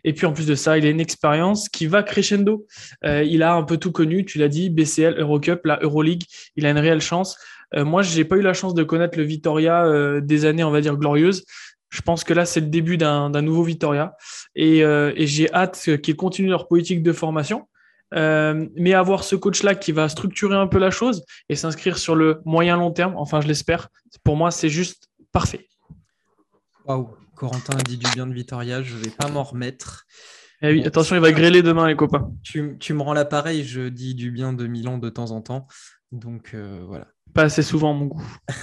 Et 0.04 0.12
puis 0.12 0.26
en 0.26 0.32
plus 0.32 0.46
de 0.46 0.54
ça, 0.54 0.78
il 0.78 0.86
a 0.86 0.90
une 0.90 1.00
expérience 1.00 1.68
qui 1.68 1.86
va 1.86 2.02
crescendo. 2.02 2.66
il 3.02 3.42
a 3.42 3.54
un 3.54 3.62
peu 3.62 3.76
tout 3.76 3.92
connu, 3.94 4.24
tu 4.26 4.38
l'as 4.38 4.48
dit, 4.48 4.68
BCL, 4.68 5.18
Eurocup, 5.18 5.64
la 5.64 5.78
Euroleague, 5.80 6.24
il 6.56 6.66
a 6.66 6.70
une 6.70 6.78
réelle 6.78 7.00
chance. 7.00 7.38
Euh, 7.74 7.84
moi, 7.84 8.02
je 8.02 8.16
n'ai 8.16 8.24
pas 8.24 8.36
eu 8.36 8.42
la 8.42 8.52
chance 8.52 8.74
de 8.74 8.82
connaître 8.82 9.18
le 9.18 9.24
Vitoria 9.24 9.84
euh, 9.84 10.20
des 10.20 10.44
années, 10.44 10.64
on 10.64 10.70
va 10.70 10.80
dire, 10.80 10.96
glorieuses. 10.96 11.44
Je 11.90 12.02
pense 12.02 12.24
que 12.24 12.34
là, 12.34 12.44
c'est 12.44 12.60
le 12.60 12.66
début 12.66 12.96
d'un 12.96 13.30
nouveau 13.40 13.62
Vitoria. 13.62 14.16
Et, 14.54 14.84
euh, 14.84 15.12
j'ai 15.16 15.52
hâte 15.52 16.00
qu'ils 16.02 16.16
continuent 16.16 16.50
leur 16.50 16.68
politique 16.68 17.02
de 17.02 17.12
formation. 17.12 17.68
mais 18.12 18.94
avoir 18.94 19.24
ce 19.24 19.36
coach-là 19.36 19.74
qui 19.74 19.92
va 19.92 20.08
structurer 20.08 20.56
un 20.56 20.68
peu 20.68 20.78
la 20.78 20.90
chose 20.90 21.24
et 21.48 21.56
s'inscrire 21.56 21.98
sur 21.98 22.14
le 22.14 22.40
moyen 22.44 22.76
long 22.76 22.92
terme, 22.92 23.14
enfin 23.16 23.40
je 23.40 23.48
l'espère, 23.48 23.88
pour 24.22 24.36
moi 24.36 24.52
c'est 24.52 24.68
juste 24.68 25.08
parfait. 25.32 25.66
Waouh, 26.84 27.08
Corentin 27.34 27.76
a 27.76 27.82
dit 27.82 27.96
du 27.96 28.08
bien 28.12 28.28
de 28.28 28.34
Vitoria, 28.34 28.82
je 28.82 28.94
ne 28.94 29.00
vais 29.00 29.10
pas 29.10 29.28
m'en 29.28 29.42
remettre. 29.42 30.06
Eh 30.66 30.72
oui, 30.72 30.86
attention, 30.86 31.14
il 31.14 31.20
va 31.20 31.30
grêler 31.30 31.60
demain, 31.60 31.86
les 31.86 31.94
copains. 31.94 32.32
Tu, 32.42 32.62
me 32.62 33.02
rends 33.02 33.12
l'appareil, 33.12 33.64
je 33.64 33.82
dis 33.82 34.14
du 34.14 34.30
bien 34.30 34.54
de 34.54 34.66
Milan 34.66 34.96
de 34.96 35.10
temps 35.10 35.30
en 35.30 35.42
temps. 35.42 35.66
Donc 36.10 36.52
euh, 36.54 36.82
voilà. 36.86 37.06
Pas 37.34 37.42
assez 37.42 37.62
souvent, 37.62 37.92
mon 37.92 38.06
goût. 38.06 38.26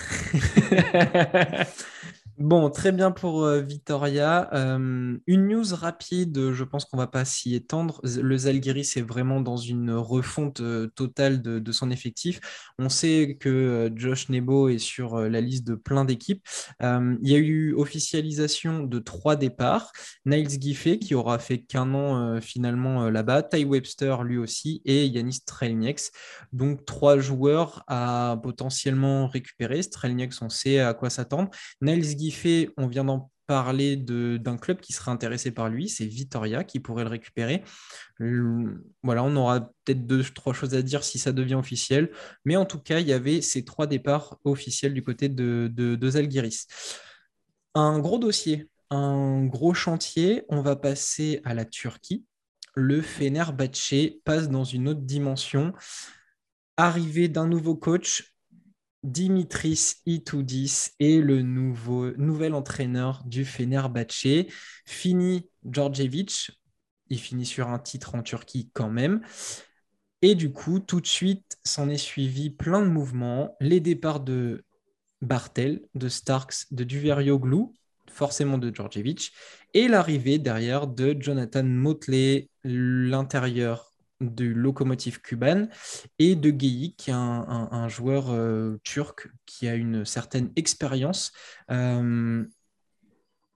Bon, 2.42 2.72
très 2.72 2.92
bien 2.92 3.12
pour 3.12 3.44
euh, 3.44 3.62
Vitoria. 3.62 4.50
Euh, 4.56 5.16
une 5.28 5.48
news 5.48 5.76
rapide, 5.76 6.54
je 6.54 6.64
pense 6.64 6.86
qu'on 6.86 6.98
ne 6.98 7.04
va 7.04 7.08
pas 7.08 7.24
s'y 7.24 7.54
étendre. 7.54 8.02
Le 8.04 8.36
Zalgiris 8.36 8.98
est 8.98 9.04
vraiment 9.04 9.42
dans 9.42 9.58
une 9.58 9.92
refonte 9.92 10.60
euh, 10.60 10.88
totale 10.96 11.44
de, 11.44 11.72
son 11.72 11.92
effectif. 11.92 12.40
On 12.80 12.90
sait 12.90 13.38
que 13.40 13.92
Josh 13.96 14.30
Nebo 14.30 14.70
est 14.70 14.80
sur 14.80 15.20
la 15.20 15.40
liste 15.40 15.68
de 15.68 15.76
plein 15.76 16.04
d'équipes. 16.04 16.44
il 16.82 17.30
y 17.30 17.36
a 17.36 17.38
eu 17.38 17.76
officialisation 17.76 18.84
de 18.84 19.00
trois 19.00 19.36
départs. 19.36 19.92
Niles 20.26 20.60
Giffey, 20.60 20.98
qui 20.98 21.14
aura 21.14 21.38
fait 21.38 21.60
qu'un 21.60 21.94
an 21.94 22.42
finalement 22.42 23.10
là-bas. 23.10 23.44
Ty 23.44 23.64
Webster, 23.66 24.24
lui 24.24 24.38
aussi, 24.38 24.82
et 24.86 25.06
Yanis 25.06 25.36
Strelnieks. 25.36 26.12
Donc, 26.52 26.86
trois 26.86 27.20
joueurs 27.20 27.84
à 27.88 28.38
potentiellement 28.42 29.28
récupérer. 29.28 29.82
Strelnieks, 29.84 30.42
on 30.42 30.50
sait 30.50 30.80
à 30.80 30.94
quoi 30.94 31.10
s'attendre. 31.10 31.52
Niles 31.82 32.04
Giffey, 32.04 32.31
fait, 32.32 32.70
on 32.78 32.88
vient 32.88 33.04
d'en 33.04 33.32
parler 33.52 33.98
d'un 33.98 34.56
club 34.56 34.80
qui 34.80 34.94
serait 34.94 35.12
intéressé 35.12 35.52
par 35.52 35.68
lui, 35.68 35.90
c'est 35.90 36.06
Vitoria 36.06 36.64
qui 36.64 36.80
pourrait 36.80 37.04
le 37.04 37.10
récupérer. 37.10 37.66
Voilà, 39.04 39.26
on 39.26 39.36
aura 39.36 39.72
peut-être 39.84 40.08
deux, 40.08 40.24
trois 40.24 40.54
choses 40.54 40.74
à 40.74 40.82
dire 40.82 41.04
si 41.04 41.20
ça 41.20 41.34
devient 41.34 41.56
officiel, 41.56 42.12
mais 42.46 42.56
en 42.56 42.64
tout 42.64 42.80
cas, 42.80 43.00
il 43.00 43.08
y 43.08 43.12
avait 43.12 43.42
ces 43.42 43.66
trois 43.66 43.88
départs 43.88 44.38
officiels 44.46 44.94
du 44.94 45.04
côté 45.04 45.28
de, 45.28 45.70
de, 45.70 46.10
Zalgiris. 46.10 46.68
Un 47.76 48.00
gros 48.00 48.20
dossier, 48.20 48.70
un 48.90 49.44
gros 49.46 49.74
chantier, 49.74 50.44
on 50.48 50.62
va 50.62 50.78
passer 50.78 51.42
à 51.44 51.54
la 51.54 51.66
Turquie. 51.66 52.24
Le 52.74 53.02
Fenerbahçe 53.02 54.22
passe 54.24 54.48
dans 54.48 54.64
une 54.64 54.88
autre 54.88 55.02
dimension. 55.02 55.74
Arrivée 56.78 57.28
d'un 57.28 57.48
nouveau 57.48 57.76
coach, 57.76 58.34
Dimitris 59.04 59.96
Itoudis 60.06 60.92
est 61.00 61.22
le 61.22 61.42
nouveau, 61.42 62.12
nouvel 62.18 62.54
entraîneur 62.54 63.24
du 63.26 63.46
Fenerbahçe. 63.46 64.48
Fini 64.86 65.50
Djordjevic, 65.66 66.52
il 67.10 67.20
finit 67.20 67.46
sur 67.46 67.70
un 67.70 67.80
titre 67.80 68.16
en 68.16 68.22
Turquie 68.22 68.70
quand 68.74 68.90
même. 68.90 69.22
Et 70.22 70.36
du 70.36 70.52
coup, 70.52 70.80
tout 70.80 71.02
de 71.02 71.08
suite, 71.08 71.58
s'en 71.64 71.90
est 71.90 71.98
suivi 71.98 72.52
plein 72.52 72.82
de 72.82 72.90
mouvements. 72.90 73.56
Les 73.60 73.80
départs 73.80 74.20
de 74.20 74.64
Bartel, 75.22 75.82
de 75.96 76.08
Starks, 76.08 76.68
de 76.72 76.84
Duverioglu, 76.84 77.66
forcément 78.12 78.58
de 78.58 78.74
Djordjevic, 78.74 79.32
et 79.74 79.88
l'arrivée 79.88 80.38
derrière 80.38 80.88
de 80.88 81.16
Jonathan 81.20 81.64
Motley, 81.64 82.50
l'intérieur 82.64 83.91
du 84.22 84.54
locomotive 84.54 85.22
cuban 85.22 85.68
et 86.20 86.36
de 86.36 86.50
Geyi, 86.50 86.96
qui 86.96 87.10
est 87.10 87.14
un, 87.14 87.88
joueur 87.90 88.30
euh, 88.30 88.78
turc 88.84 89.30
qui 89.46 89.68
a 89.68 89.76
une 89.76 90.06
certaine 90.06 90.52
expérience. 90.56 91.32
Euh, 91.72 92.46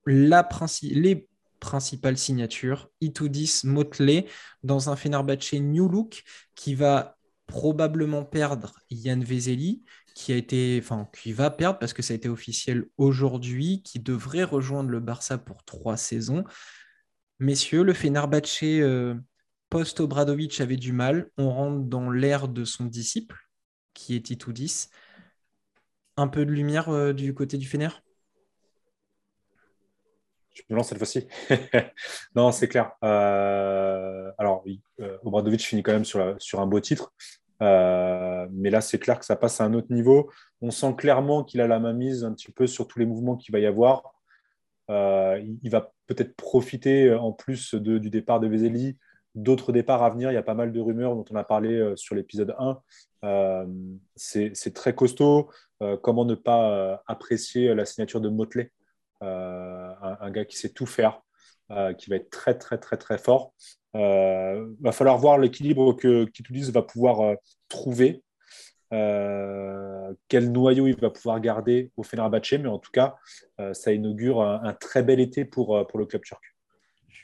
les 0.05 1.27
principales 1.59 2.17
signatures, 2.17 2.89
Itoudis 3.01 3.61
Motley, 3.63 4.25
dans 4.63 4.89
un 4.89 4.95
Fenerbahce 4.95 5.53
New 5.53 5.87
Look, 5.87 6.23
qui 6.55 6.75
va 6.75 7.17
probablement 7.47 8.23
perdre 8.23 8.79
Yann 8.89 9.23
Vezeli, 9.23 9.83
qui 10.15 10.31
a 10.31 10.35
été, 10.37 10.79
enfin, 10.81 11.07
qui 11.13 11.33
va 11.33 11.49
perdre 11.49 11.79
parce 11.79 11.93
que 11.93 12.01
ça 12.01 12.13
a 12.13 12.15
été 12.15 12.29
officiel 12.29 12.85
aujourd'hui, 12.97 13.81
qui 13.83 13.99
devrait 13.99 14.43
rejoindre 14.43 14.89
le 14.89 14.99
Barça 14.99 15.37
pour 15.37 15.63
trois 15.63 15.97
saisons. 15.97 16.43
Messieurs, 17.39 17.83
le 17.83 17.93
Fenerbahce 17.93 18.63
euh, 18.63 19.15
post-Obradovic 19.69 20.61
avait 20.61 20.77
du 20.77 20.91
mal. 20.91 21.29
On 21.37 21.49
rentre 21.49 21.83
dans 21.85 22.09
l'ère 22.09 22.47
de 22.47 22.63
son 22.65 22.85
disciple, 22.85 23.37
qui 23.93 24.15
est 24.15 24.25
Titoudis. 24.25 24.87
Un 26.17 26.27
peu 26.27 26.45
de 26.45 26.51
lumière 26.51 26.89
euh, 26.89 27.13
du 27.13 27.33
côté 27.33 27.57
du 27.57 27.67
Fener? 27.67 27.89
Je 30.53 30.61
me 30.69 30.75
lance 30.77 30.89
cette 30.89 30.97
fois-ci. 30.97 31.27
non, 32.35 32.51
c'est 32.53 32.69
clair. 32.69 32.93
Euh, 33.03 34.31
alors, 34.37 34.63
oui, 34.65 34.81
euh, 35.01 35.17
Obradovic 35.23 35.61
finit 35.61 35.83
quand 35.83 35.91
même 35.91 36.05
sur, 36.05 36.35
sur 36.39 36.61
un 36.61 36.67
beau 36.67 36.79
titre. 36.79 37.13
mais 37.59 38.69
là, 38.69 38.79
c'est 38.79 38.99
clair 38.99 39.19
que 39.19 39.25
ça 39.25 39.35
passe 39.35 39.59
à 39.59 39.65
un 39.65 39.73
autre 39.73 39.91
niveau. 39.91 40.31
On 40.61 40.71
sent 40.71 40.95
clairement 40.97 41.43
qu'il 41.43 41.59
a 41.59 41.67
la 41.67 41.79
main 41.79 41.93
mise 41.93 42.23
un 42.23 42.33
petit 42.33 42.51
peu 42.51 42.67
sur 42.67 42.87
tous 42.87 42.99
les 42.99 43.05
mouvements 43.05 43.35
qu'il 43.35 43.51
va 43.51 43.59
y 43.59 43.65
avoir. 43.65 44.13
il 44.87 45.69
va 45.69 45.91
peut-être 46.07 46.35
profiter 46.37 47.13
en 47.13 47.33
plus 47.33 47.75
du 47.75 48.09
départ 48.09 48.39
de 48.39 48.47
Vezeli 48.47 48.97
d'autres 49.35 49.71
départs 49.71 50.01
à 50.03 50.09
venir. 50.09 50.31
Il 50.31 50.33
y 50.33 50.37
a 50.37 50.43
pas 50.43 50.53
mal 50.53 50.71
de 50.71 50.79
rumeurs 50.79 51.15
dont 51.15 51.25
on 51.29 51.35
a 51.35 51.43
parlé 51.43 51.75
euh, 51.75 51.95
sur 51.95 52.15
l'épisode 52.15 52.55
1. 52.57 52.79
Euh, 53.25 53.65
c'est 54.15 54.73
très 54.73 54.95
costaud. 54.95 55.49
Euh, 55.81 55.97
comment 55.97 56.25
ne 56.25 56.35
pas 56.35 57.03
apprécier 57.05 57.75
la 57.75 57.85
signature 57.85 58.21
de 58.21 58.29
Motley, 58.29 58.71
un, 59.21 60.31
gars 60.31 60.45
qui 60.45 60.57
sait 60.57 60.69
tout 60.69 60.85
faire, 60.85 61.21
qui 61.97 62.09
va 62.09 62.15
être 62.15 62.29
très, 62.29 62.57
très, 62.57 62.77
très, 62.77 62.97
très 62.97 63.17
fort. 63.17 63.53
Il 63.93 64.75
va 64.81 64.91
falloir 64.91 65.17
voir 65.17 65.37
l'équilibre 65.37 65.93
que 65.93 66.25
Kitulis 66.25 66.71
va 66.71 66.81
pouvoir 66.81 67.35
trouver. 67.67 68.23
quel 68.91 70.51
noyau 70.51 70.87
il 70.87 70.95
va 70.97 71.09
pouvoir 71.09 71.39
garder 71.41 71.91
au 71.97 72.03
Fenerbahce, 72.03 72.53
mais 72.53 72.69
en 72.69 72.79
tout 72.79 72.91
cas, 72.91 73.15
ça 73.73 73.91
inaugure 73.91 74.41
un, 74.41 74.73
très 74.73 75.03
bel 75.03 75.19
été 75.19 75.43
pour, 75.43 75.85
pour 75.87 75.99
le 75.99 76.05
club 76.05 76.21
turc. 76.21 76.43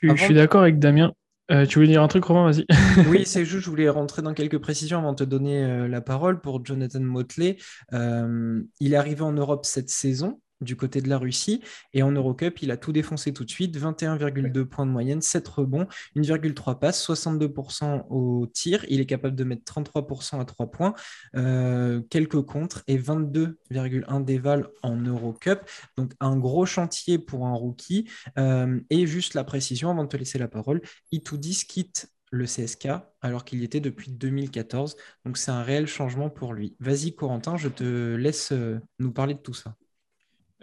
je 0.02 0.14
suis 0.16 0.34
d'accord 0.34 0.62
avec 0.62 0.78
Damien. 0.78 1.14
Euh, 1.50 1.66
tu 1.66 1.78
voulais 1.78 1.88
dire 1.88 2.02
un 2.02 2.08
truc, 2.08 2.24
Romain 2.24 2.50
Vas-y. 2.50 2.66
oui, 3.08 3.26
c'est 3.26 3.44
juste, 3.44 3.64
je 3.64 3.70
voulais 3.70 3.88
rentrer 3.88 4.22
dans 4.22 4.32
quelques 4.32 4.58
précisions 4.58 4.98
avant 4.98 5.12
de 5.12 5.16
te 5.16 5.24
donner 5.24 5.64
euh, 5.64 5.88
la 5.88 6.00
parole 6.00 6.40
pour 6.40 6.64
Jonathan 6.64 7.00
Motley. 7.00 7.56
Euh, 7.92 8.62
il 8.80 8.92
est 8.94 8.96
arrivé 8.96 9.22
en 9.22 9.32
Europe 9.32 9.66
cette 9.66 9.90
saison 9.90 10.40
du 10.62 10.76
côté 10.76 11.00
de 11.00 11.08
la 11.08 11.18
Russie. 11.18 11.60
Et 11.92 12.02
en 12.02 12.12
Eurocup, 12.12 12.62
il 12.62 12.70
a 12.70 12.76
tout 12.76 12.92
défoncé 12.92 13.32
tout 13.32 13.44
de 13.44 13.50
suite. 13.50 13.76
21,2 13.76 14.64
points 14.64 14.86
de 14.86 14.90
moyenne, 14.90 15.20
7 15.20 15.46
rebonds, 15.48 15.86
1,3 16.16 16.78
passes, 16.78 17.06
62% 17.06 18.06
au 18.10 18.46
tir. 18.46 18.84
Il 18.88 19.00
est 19.00 19.06
capable 19.06 19.36
de 19.36 19.44
mettre 19.44 19.64
33% 19.64 20.40
à 20.40 20.44
3 20.44 20.70
points, 20.70 20.94
euh, 21.36 22.00
quelques 22.10 22.42
contres 22.42 22.82
et 22.86 22.98
22,1 22.98 24.20
déval 24.20 24.68
en 24.82 24.96
Eurocup. 24.96 25.60
Donc 25.96 26.12
un 26.20 26.36
gros 26.36 26.66
chantier 26.66 27.18
pour 27.18 27.46
un 27.46 27.54
rookie. 27.54 28.08
Euh, 28.38 28.80
et 28.90 29.06
juste 29.06 29.34
la 29.34 29.44
précision 29.44 29.90
avant 29.90 30.04
de 30.04 30.08
te 30.08 30.16
laisser 30.16 30.38
la 30.38 30.48
parole, 30.48 30.80
Itoudis 31.10 31.64
quitte 31.66 32.08
le 32.32 32.46
CSK 32.46 32.88
alors 33.20 33.44
qu'il 33.44 33.60
y 33.60 33.64
était 33.64 33.80
depuis 33.80 34.10
2014. 34.10 34.96
Donc 35.24 35.36
c'est 35.36 35.50
un 35.50 35.62
réel 35.62 35.86
changement 35.86 36.30
pour 36.30 36.54
lui. 36.54 36.74
Vas-y 36.80 37.14
Corentin, 37.14 37.56
je 37.56 37.68
te 37.68 38.14
laisse 38.16 38.52
euh, 38.52 38.80
nous 38.98 39.12
parler 39.12 39.34
de 39.34 39.40
tout 39.40 39.54
ça. 39.54 39.76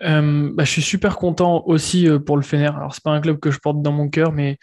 Euh, 0.03 0.51
bah, 0.53 0.63
je 0.63 0.71
suis 0.71 0.81
super 0.81 1.17
content 1.17 1.63
aussi 1.65 2.07
euh, 2.07 2.19
pour 2.19 2.37
le 2.37 2.43
Fener. 2.43 2.67
Alors, 2.67 2.93
c'est 2.93 3.03
pas 3.03 3.11
un 3.11 3.21
club 3.21 3.39
que 3.39 3.51
je 3.51 3.59
porte 3.59 3.81
dans 3.81 3.91
mon 3.91 4.09
cœur, 4.09 4.31
mais, 4.31 4.57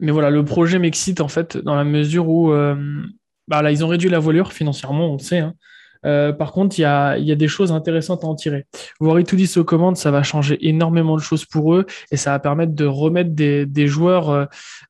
mais 0.00 0.12
voilà, 0.12 0.30
le 0.30 0.44
projet 0.44 0.78
m'excite 0.78 1.20
en 1.20 1.28
fait, 1.28 1.56
dans 1.56 1.74
la 1.74 1.84
mesure 1.84 2.28
où 2.28 2.52
euh, 2.52 3.02
bah, 3.48 3.62
là, 3.62 3.70
ils 3.70 3.84
ont 3.84 3.88
réduit 3.88 4.08
la 4.08 4.18
voilure 4.18 4.52
financièrement, 4.52 5.10
on 5.10 5.14
le 5.14 5.18
sait. 5.18 5.38
Hein. 5.38 5.54
Euh, 6.06 6.32
par 6.32 6.52
contre, 6.52 6.78
il 6.78 6.82
y 6.82 6.84
a, 6.84 7.16
des 7.18 7.48
choses 7.48 7.72
intéressantes 7.72 8.24
à 8.24 8.26
en 8.26 8.34
tirer. 8.34 8.66
Voir 9.00 9.18
Itoudis 9.20 9.58
aux 9.58 9.64
commandes, 9.64 9.96
ça 9.96 10.10
va 10.10 10.22
changer 10.22 10.56
énormément 10.66 11.16
de 11.16 11.20
choses 11.20 11.44
pour 11.44 11.74
eux 11.74 11.86
et 12.10 12.16
ça 12.16 12.30
va 12.30 12.38
permettre 12.38 12.74
de 12.74 12.86
remettre 12.86 13.30
des, 13.30 13.86
joueurs 13.86 14.30
euh, 14.30 14.44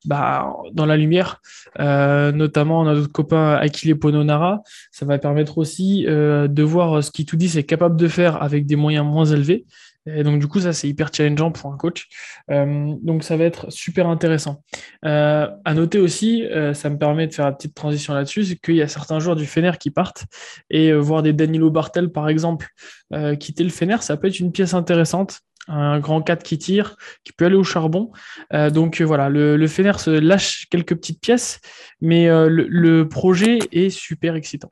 bah, 0.05 0.53
dans 0.73 0.85
la 0.85 0.97
lumière, 0.97 1.41
euh, 1.79 2.31
notamment 2.31 2.83
notre 2.83 3.11
copain 3.11 3.55
Akile 3.55 3.97
Pononara. 3.97 4.61
Ça 4.91 5.05
va 5.05 5.17
permettre 5.17 5.57
aussi 5.57 6.05
de 6.07 6.63
voir 6.63 7.03
ce 7.03 7.11
qu'Itoudis 7.11 7.57
est 7.57 7.63
capable 7.63 7.97
de 7.97 8.07
faire 8.07 8.41
avec 8.41 8.65
des 8.65 8.75
moyens 8.75 9.05
moins 9.05 9.25
élevés. 9.25 9.65
Et 10.07 10.23
donc, 10.23 10.39
du 10.39 10.47
coup, 10.47 10.59
ça, 10.59 10.73
c'est 10.73 10.87
hyper 10.87 11.09
challengeant 11.13 11.51
pour 11.51 11.71
un 11.71 11.77
coach. 11.77 12.07
Euh, 12.51 12.93
donc, 13.01 13.23
ça 13.23 13.35
va 13.37 13.43
être 13.43 13.71
super 13.71 14.07
intéressant. 14.07 14.63
Euh, 15.05 15.47
à 15.65 15.73
noter 15.73 15.99
aussi, 15.99 16.45
euh, 16.45 16.73
ça 16.73 16.89
me 16.89 16.97
permet 16.97 17.27
de 17.27 17.33
faire 17.33 17.47
une 17.47 17.55
petite 17.55 17.75
transition 17.75 18.13
là-dessus, 18.13 18.45
c'est 18.45 18.55
qu'il 18.55 18.75
y 18.75 18.81
a 18.81 18.87
certains 18.87 19.19
joueurs 19.19 19.35
du 19.35 19.45
Fener 19.45 19.71
qui 19.79 19.91
partent 19.91 20.25
et 20.69 20.93
voir 20.93 21.23
des 21.23 21.33
Danilo 21.33 21.69
Bartel, 21.69 22.09
par 22.11 22.29
exemple, 22.29 22.67
quitter 23.39 23.63
le 23.63 23.69
Fener, 23.69 23.97
ça 24.01 24.17
peut 24.17 24.27
être 24.27 24.39
une 24.39 24.51
pièce 24.51 24.73
intéressante. 24.73 25.39
Un 25.69 25.99
grand 25.99 26.21
4 26.21 26.43
qui 26.43 26.57
tire, 26.57 26.95
qui 27.25 27.33
peut 27.33 27.45
aller 27.45 27.55
au 27.55 27.63
charbon. 27.63 28.11
donc 28.73 29.01
voilà, 29.01 29.29
le, 29.29 29.67
Fener 29.67 29.97
se 29.97 30.11
lâche 30.11 30.67
quelques 30.69 30.95
petites 30.95 31.19
pièces, 31.19 31.59
mais 31.99 32.27
le 32.27 33.03
projet 33.03 33.59
est 33.71 33.89
super 33.89 34.35
excitant. 34.35 34.71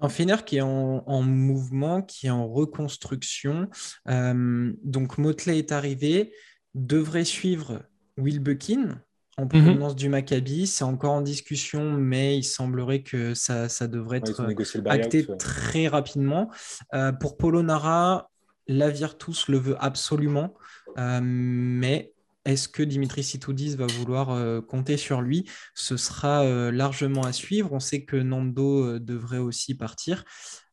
Un 0.00 0.08
Fener 0.08 0.36
qui 0.46 0.58
est 0.58 0.62
en, 0.62 1.22
mouvement, 1.22 2.02
qui 2.02 2.26
est 2.26 2.30
en 2.30 2.48
reconstruction. 2.48 3.68
Euh, 4.08 4.72
donc 4.84 5.18
Motley 5.18 5.58
est 5.58 5.72
arrivé, 5.72 6.32
devrait 6.74 7.24
suivre 7.24 7.82
Will 8.16 8.40
Buckin, 8.40 9.00
en 9.36 9.42
mhm. 9.42 9.48
provenance 9.48 9.96
du 9.96 10.08
Maccabi. 10.08 10.66
C'est 10.66 10.84
encore 10.84 11.12
en 11.12 11.22
discussion, 11.22 11.92
mais 11.92 12.36
il 12.36 12.44
semblerait 12.44 13.02
que 13.02 13.34
ça, 13.34 13.68
devrait 13.88 14.18
être 14.18 14.42
acté 14.86 15.26
très 15.38 15.88
rapidement. 15.88 16.50
Euh, 16.94 17.12
pour 17.12 17.36
Polonara, 17.36 18.30
la 18.68 18.90
Virtus 18.90 19.48
le 19.48 19.58
veut 19.58 19.76
absolument, 19.80 20.54
euh, 20.98 21.20
mais 21.22 22.12
est-ce 22.48 22.68
que 22.68 22.82
Dimitri 22.82 23.22
Sitoudis 23.22 23.76
va 23.76 23.86
vouloir 23.86 24.30
euh, 24.30 24.60
compter 24.60 24.96
sur 24.96 25.20
lui? 25.20 25.48
Ce 25.74 25.96
sera 25.96 26.44
largement 26.70 27.22
à 27.22 27.32
suivre. 27.32 27.72
On 27.72 27.80
sait 27.80 28.04
que 28.04 28.16
Nando 28.16 28.98
devrait 28.98 29.38
aussi 29.38 29.74
partir. 29.74 30.24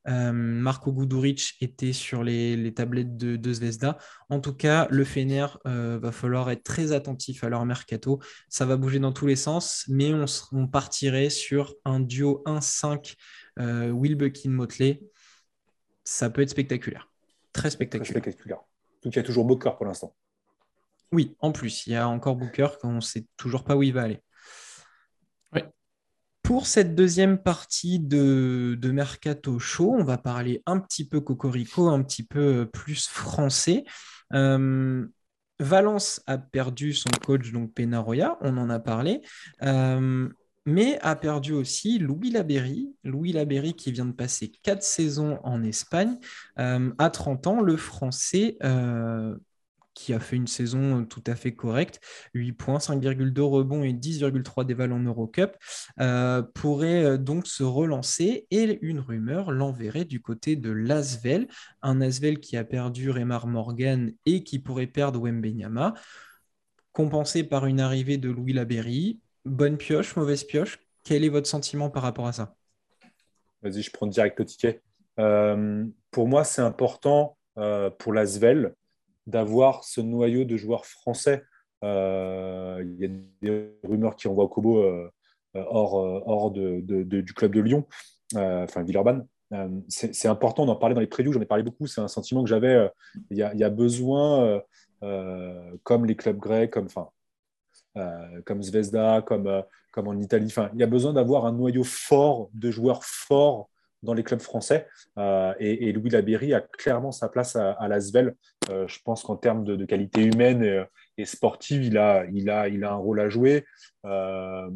Euh, 0.07 0.31
Marco 0.31 0.91
Guduric 0.91 1.55
était 1.61 1.93
sur 1.93 2.23
les, 2.23 2.73
tablettes 2.73 3.17
de, 3.17 3.53
Zvezda. 3.53 3.97
En 4.29 4.39
tout 4.39 4.53
cas, 4.53 4.87
le 4.91 5.03
Fener 5.03 5.47
euh, 5.65 5.97
va 5.99 6.11
falloir 6.11 6.49
être 6.51 6.63
très 6.63 6.91
attentif 6.91 7.43
à 7.43 7.49
leur 7.49 7.65
mercato. 7.65 8.19
Ça 8.49 8.65
va 8.65 8.77
bouger 8.77 8.99
dans 8.99 9.11
tous 9.11 9.25
les 9.25 9.35
sens, 9.35 9.85
mais 9.87 10.13
on, 10.51 10.67
partirait 10.67 11.29
sur 11.29 11.75
un 11.85 11.99
duo 11.99 12.43
1-5 12.45 13.15
euh, 13.59 13.91
Wilbekin-Motley. 13.91 15.01
Ça 16.03 16.29
peut 16.29 16.41
être 16.41 16.49
spectaculaire. 16.49 17.09
Très 17.53 17.69
spectaculaire. 17.69 18.21
Spectaculaire. 18.21 18.59
Donc 19.03 19.13
il 19.13 19.17
y 19.17 19.19
a 19.19 19.23
toujours 19.23 19.45
Booker 19.45 19.71
pour 19.77 19.85
l'instant. 19.85 20.15
Oui, 21.15 21.33
en 21.39 21.53
plus, 21.53 21.87
il 21.87 21.93
y 21.93 21.95
a 21.95 22.09
encore 22.09 22.35
Booker, 22.35 22.67
on 22.83 22.95
ne 22.95 22.99
sait 22.99 23.25
toujours 23.37 23.63
pas 23.63 23.77
où 23.77 23.83
il 23.83 23.93
va 23.93 24.01
aller. 24.01 24.21
Pour 26.43 26.67
cette 26.67 26.93
deuxième 26.93 27.39
partie 27.39 27.99
de, 27.99 28.77
Mercato 28.83 29.57
Show, 29.57 29.95
on 29.97 30.03
va 30.03 30.17
parler 30.17 30.61
un 30.65 30.79
petit 30.79 31.07
peu 31.07 31.21
cocorico, 31.21 31.87
un 31.87 32.03
petit 32.03 32.21
peu 32.21 32.69
plus 32.71 33.07
français. 33.07 33.85
Euh, 34.33 35.07
Valence 35.59 36.21
a 36.27 36.37
perdu 36.37 36.93
son 36.93 37.09
coach, 37.25 37.51
donc 37.53 37.73
Penaroya, 37.73 38.37
on 38.41 38.57
en 38.57 38.69
a 38.69 38.79
parlé, 38.79 39.21
euh, 39.63 40.29
mais 40.65 40.99
a 40.99 41.15
perdu 41.15 41.53
aussi 41.53 41.97
Louis 41.97 42.29
Laberry. 42.29 42.93
Louis 43.05 43.31
Laberry 43.31 43.73
qui 43.73 43.93
vient 43.93 44.05
de 44.05 44.11
passer 44.11 44.51
quatre 44.51 44.83
saisons 44.83 45.39
en 45.43 45.63
Espagne. 45.63 46.17
Euh, 46.59 46.91
à 46.97 47.09
30 47.09 47.47
ans, 47.47 47.61
le 47.61 47.77
français 47.77 48.57
qui 49.95 50.13
a 50.13 50.19
fait 50.19 50.35
une 50.35 50.45
saison 50.45 51.01
euh, 51.01 51.05
tout 51.05 51.23
à 51.25 51.35
fait 51.35 51.55
correcte, 51.55 51.99
8 52.35 52.51
points, 52.51 52.77
5,2 52.77 53.41
rebonds 53.41 53.81
et 53.81 53.93
10,3 53.93 54.65
déval 54.65 54.91
en 54.91 54.99
Eurocup, 54.99 55.57
euh, 55.99 56.43
pourrait 56.43 57.03
euh, 57.03 57.17
donc 57.17 57.47
se 57.47 57.63
relancer. 57.63 58.45
Et 58.51 58.77
une 58.85 58.99
rumeur 58.99 59.51
l'enverrait 59.51 60.05
du 60.05 60.21
côté 60.21 60.55
de 60.55 60.69
l'Asvel, 60.69 61.47
un 61.81 62.01
Asvel 62.01 62.39
qui 62.39 62.57
a 62.57 62.63
perdu 62.63 63.09
Remar 63.09 63.47
Morgan 63.47 64.13
et 64.27 64.43
qui 64.43 64.59
pourrait 64.59 64.85
perdre 64.85 65.19
Wembenyama, 65.19 65.95
compensé 66.91 67.43
par 67.43 67.65
une 67.65 67.79
arrivée 67.79 68.17
de 68.17 68.29
Louis 68.29 68.53
Laberry. 68.53 69.19
Bonne 69.45 69.77
pioche, 69.77 70.15
mauvaise 70.15 70.43
pioche, 70.43 70.79
quel 71.03 71.23
est 71.23 71.29
votre 71.29 71.47
sentiment 71.47 71.89
par 71.89 72.03
rapport 72.03 72.27
à 72.27 72.33
ça? 72.33 72.55
Vas-y, 73.61 73.81
je 73.81 73.91
prends 73.91 74.07
direct 74.07 74.39
le 74.39 74.45
ticket. 74.45 74.81
pour 75.15 76.27
moi, 76.27 76.43
c'est 76.43 76.61
important 76.61 77.37
pour 77.97 78.11
l'Asvel 78.11 78.75
d'avoir 79.27 79.83
ce 79.83 80.01
noyau 80.01 80.43
de 80.45 80.57
joueurs 80.57 80.85
français. 80.85 81.43
Euh, 81.83 82.83
il 82.83 82.99
y 82.99 83.05
a 83.05 83.09
des 83.41 83.71
rumeurs 83.83 84.15
qui 84.15 84.27
envoient 84.27 84.47
Kobo 84.47 84.79
euh, 84.79 85.09
hors, 85.53 85.99
euh, 85.99 86.21
hors 86.25 86.51
de, 86.51 86.81
du 86.81 87.33
club 87.33 87.53
de 87.53 87.61
Lyon, 87.61 87.85
enfin 88.33 88.83
Villeurbanne. 88.83 89.27
c'est 89.87 90.27
important 90.27 90.65
d'en 90.65 90.75
parler 90.75 90.95
dans 90.95 91.01
les 91.01 91.07
previews, 91.07 91.33
j'en 91.33 91.41
ai 91.41 91.45
parlé 91.45 91.63
beaucoup, 91.63 91.87
c'est 91.87 92.01
un 92.01 92.07
sentiment 92.07 92.43
que 92.43 92.49
j'avais. 92.49 92.89
Il 93.29 93.37
y, 93.37 93.63
a 93.63 93.69
besoin, 93.69 94.61
comme 95.83 96.05
les 96.05 96.15
clubs 96.15 96.37
grecs, 96.37 96.71
comme, 96.71 96.87
comme 98.45 98.63
Zvezda, 98.63 99.21
comme, 99.21 99.63
comme 99.91 100.07
en 100.07 100.17
Italie, 100.17 100.53
il 100.73 100.79
y 100.79 100.83
a 100.83 100.87
besoin 100.87 101.13
d'avoir 101.13 101.45
un 101.45 101.51
noyau 101.51 101.83
fort 101.83 102.49
de 102.53 102.71
joueurs 102.71 103.03
forts 103.03 103.69
dans 104.05 104.13
les 104.13 104.23
clubs 104.23 104.39
français. 104.39 104.87
Euh, 105.17 105.53
et, 105.59 105.91
Louis 105.91 106.09
Laberry 106.09 106.53
a 106.53 106.61
clairement 106.61 107.11
sa 107.11 107.27
place 107.27 107.55
à, 107.55 107.71
à 107.71 107.87
l'Asvel. 107.87 108.35
Euh, 108.69 108.87
je 108.87 108.99
pense 109.03 109.23
qu'en 109.23 109.35
termes 109.35 109.65
de, 109.65 109.83
qualité 109.85 110.23
humaine 110.23 110.87
et, 111.17 111.25
sportive, 111.25 111.83
il 111.83 111.97
a, 111.97 112.25
il, 112.31 112.49
a, 112.49 112.69
il 112.69 112.83
a 112.83 112.93
un 112.93 112.97
rôle 112.97 113.19
à 113.19 113.27
jouer. 113.27 113.65
Euh, 114.05 114.69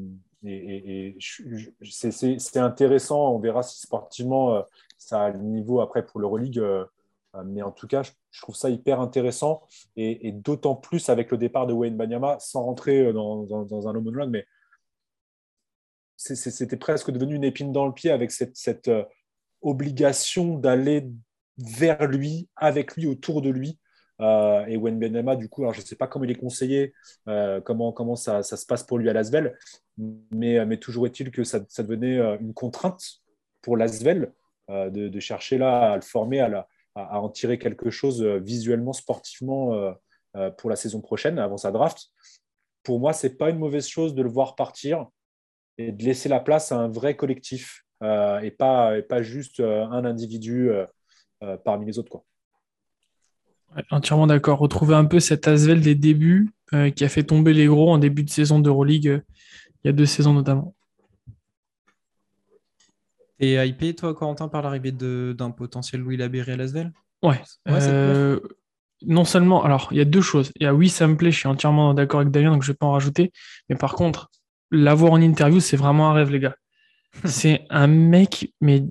et, 0.43 1.17
c'est 1.19 2.57
intéressant. 2.57 3.33
On 3.33 3.39
verra 3.39 3.63
si 3.63 3.79
sportivement 3.79 4.63
ça 4.97 5.23
a 5.23 5.29
le 5.29 5.39
niveau 5.39 5.79
après 5.81 6.05
pour 6.05 6.19
l'Euroleague. 6.19 6.61
mais 7.45 7.61
en 7.61 7.71
tout 7.71 7.87
cas, 7.87 8.03
je, 8.03 8.41
trouve 8.41 8.55
ça 8.55 8.69
hyper 8.69 8.99
intéressant. 8.99 9.61
Et, 9.95 10.31
d'autant 10.31 10.75
plus 10.75 11.09
avec 11.09 11.31
le 11.31 11.37
départ 11.37 11.67
de 11.67 11.73
Wayne 11.73 11.97
Banyama, 11.97 12.37
sans 12.39 12.63
rentrer 12.63 13.11
dans, 13.13 13.87
un 13.87 13.93
monologue, 13.93 14.29
mais 14.29 14.45
c'était 16.15 16.77
presque 16.77 17.11
devenu 17.11 17.35
une 17.35 17.45
épine 17.45 17.71
dans 17.71 17.85
le 17.85 17.93
pied 17.93 18.11
avec 18.11 18.31
cette, 18.31 18.89
obligation 19.61 20.57
d'aller 20.57 21.07
vers 21.57 22.07
lui, 22.07 22.47
avec 22.55 22.95
lui, 22.95 23.07
autour 23.07 23.41
de 23.41 23.49
lui. 23.49 23.79
Euh, 24.21 24.65
et 24.65 24.75
Wen 24.75 24.99
Benema, 24.99 25.35
du 25.35 25.47
coup, 25.47 25.61
alors 25.61 25.73
je 25.73 25.81
ne 25.81 25.85
sais 25.85 25.95
pas 25.95 26.07
comment 26.07 26.25
il 26.25 26.31
est 26.31 26.35
conseillé, 26.35 26.93
euh, 27.27 27.61
comment, 27.61 27.93
comment 27.93 28.15
ça, 28.15 28.43
ça, 28.43 28.57
se 28.57 28.65
passe 28.65 28.83
pour 28.83 28.97
lui 28.97 29.09
à 29.09 29.13
Lasvel, 29.13 29.57
mais, 30.31 30.65
mais 30.65 30.77
toujours 30.77 31.05
est-il 31.05 31.31
que 31.31 31.45
ça, 31.45 31.61
ça, 31.69 31.83
devenait 31.83 32.17
euh, 32.17 32.37
une 32.39 32.53
contrainte 32.53 33.01
pour 33.61 33.77
Lasvel 33.77 34.33
de, 34.69 35.07
de, 35.07 35.19
chercher 35.19 35.57
là 35.57 35.93
à 35.93 35.95
le 35.95 36.03
former, 36.03 36.41
à, 36.41 36.67
à, 36.93 37.19
en 37.19 37.29
tirer 37.29 37.57
quelque 37.57 37.89
chose 37.89 38.23
visuellement, 38.23 38.93
sportivement 38.93 39.95
pour 40.59 40.69
la 40.69 40.75
saison 40.75 41.01
prochaine, 41.01 41.39
avant 41.39 41.57
sa 41.57 41.71
draft. 41.71 42.09
Pour 42.83 42.99
moi, 42.99 43.13
ce 43.13 43.25
n'est 43.25 43.33
pas 43.33 43.49
une 43.49 43.57
mauvaise 43.57 43.87
chose 43.87 44.13
de 44.13 44.21
le 44.21 44.29
voir 44.29 44.55
partir 44.55 45.07
et 45.79 45.91
de 45.91 46.03
laisser 46.03 46.29
la 46.29 46.39
place 46.39 46.71
à 46.71 46.77
un 46.77 46.87
vrai 46.87 47.15
collectif 47.15 47.83
euh, 47.83 47.88
et, 48.01 48.51
pas, 48.51 48.97
et 48.97 49.01
pas 49.01 49.21
juste 49.21 49.59
euh, 49.59 49.85
un 49.85 50.05
individu 50.05 50.69
euh, 50.69 51.57
parmi 51.63 51.85
les 51.85 51.99
autres. 51.99 52.09
Quoi. 52.09 52.23
entièrement 53.91 54.27
d'accord. 54.27 54.59
Retrouver 54.59 54.95
un 54.95 55.05
peu 55.05 55.19
cet 55.19 55.47
Asvel 55.47 55.81
des 55.81 55.95
débuts 55.95 56.49
qui 56.95 57.03
a 57.03 57.09
fait 57.09 57.23
tomber 57.23 57.53
les 57.53 57.65
gros 57.65 57.91
en 57.91 57.97
début 57.97 58.23
de 58.23 58.29
saison 58.29 58.59
d'Euroleague, 58.59 59.23
il 59.83 59.87
y 59.87 59.89
a 59.89 59.91
deux 59.91 60.05
saisons 60.05 60.33
notamment. 60.33 60.75
Et 63.39 63.55
hypé, 63.55 63.95
toi, 63.95 64.13
Corentin, 64.13 64.49
par 64.49 64.61
l'arrivée 64.61 64.91
d'un 64.91 65.49
potentiel 65.49 66.01
Louis 66.01 66.17
Laberry 66.17 66.51
à 66.51 66.57
Lasvel 66.57 66.91
Ouais. 67.23 67.41
non 69.01 69.25
seulement, 69.25 69.63
alors, 69.63 69.87
il 69.91 69.97
y 69.97 70.01
a 70.01 70.05
deux 70.05 70.21
choses. 70.21 70.51
Il 70.57 70.63
y 70.63 70.67
a 70.67 70.75
oui, 70.75 70.89
ça 70.89 71.07
me 71.07 71.15
plaît, 71.15 71.31
je 71.31 71.37
suis 71.37 71.47
entièrement 71.47 71.95
d'accord 71.95 72.19
avec 72.19 72.31
Damien, 72.31 72.51
donc 72.51 72.61
je 72.61 72.69
ne 72.69 72.73
vais 72.73 72.77
pas 72.77 72.85
en 72.85 72.91
rajouter. 72.91 73.31
Mais 73.69 73.75
par 73.75 73.93
contre, 73.93 74.29
l'avoir 74.69 75.13
en 75.13 75.21
interview, 75.21 75.59
c'est 75.59 75.77
vraiment 75.77 76.11
un 76.11 76.13
rêve, 76.13 76.29
les 76.29 76.39
gars. 76.39 76.55
C'est 77.25 77.65
un 77.69 77.87
mec 77.87 78.53
mais 78.61 78.83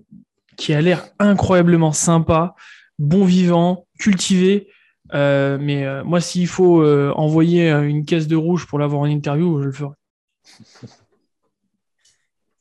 qui 0.56 0.74
a 0.74 0.80
l'air 0.80 1.08
incroyablement 1.18 1.92
sympa, 1.92 2.54
bon 2.98 3.24
vivant, 3.24 3.86
cultivé. 3.98 4.68
Euh, 5.14 5.56
mais 5.60 5.86
euh, 5.86 6.04
moi, 6.04 6.20
s'il 6.20 6.46
faut 6.46 6.82
euh, 6.82 7.12
envoyer 7.16 7.70
une 7.70 8.04
caisse 8.04 8.26
de 8.26 8.36
rouge 8.36 8.66
pour 8.66 8.78
l'avoir 8.78 9.02
en 9.02 9.06
interview, 9.06 9.62
je 9.62 9.66
le 9.66 9.72
ferai. 9.72 9.94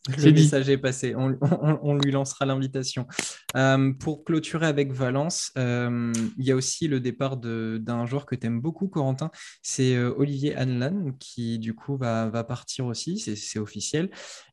Le 0.08 0.32
message 0.32 0.70
est 0.70 0.78
passé. 0.78 1.14
On, 1.16 1.96
lui 1.96 2.12
lancera 2.12 2.46
l'invitation. 2.46 3.08
Euh, 3.56 3.94
pour 3.94 4.24
clôturer 4.24 4.68
avec 4.68 4.92
Valence, 4.92 5.52
euh, 5.58 6.14
il 6.38 6.46
y 6.46 6.52
a 6.52 6.56
aussi 6.56 6.88
le 6.88 7.00
départ 7.00 7.38
d'un 7.38 8.06
joueur 8.06 8.26
que 8.26 8.36
tu 8.36 8.48
aimes 8.48 8.62
beaucoup, 8.62 8.88
Corentin. 8.88 9.32
C'est 9.62 9.96
euh, 9.96 10.14
Olivier 10.18 10.56
Hanlan 10.58 11.14
qui, 11.20 11.60
du 11.60 11.74
coup, 11.74 11.98
va, 11.98 12.44
partir 12.44 12.86
aussi. 12.86 13.20
C'est 13.20 13.60
officiel. 13.60 14.10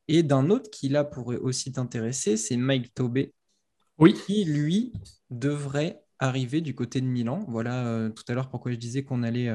Et 0.07 0.23
d'un 0.23 0.49
autre 0.49 0.69
qui, 0.69 0.89
là, 0.89 1.03
pourrait 1.03 1.37
aussi 1.37 1.71
t'intéresser, 1.71 2.37
c'est 2.37 2.57
Mike 2.57 2.93
Tobé. 2.93 3.33
Oui. 3.97 4.13
Qui, 4.13 4.43
lui, 4.43 4.93
devrait 5.29 6.04
arriver 6.19 6.61
du 6.61 6.75
côté 6.75 7.01
de 7.01 7.07
Milan. 7.07 7.45
Voilà 7.47 8.09
tout 8.15 8.23
à 8.27 8.33
l'heure 8.33 8.49
pourquoi 8.49 8.71
je 8.71 8.77
disais 8.77 9.03
qu'on 9.03 9.23
allait 9.23 9.51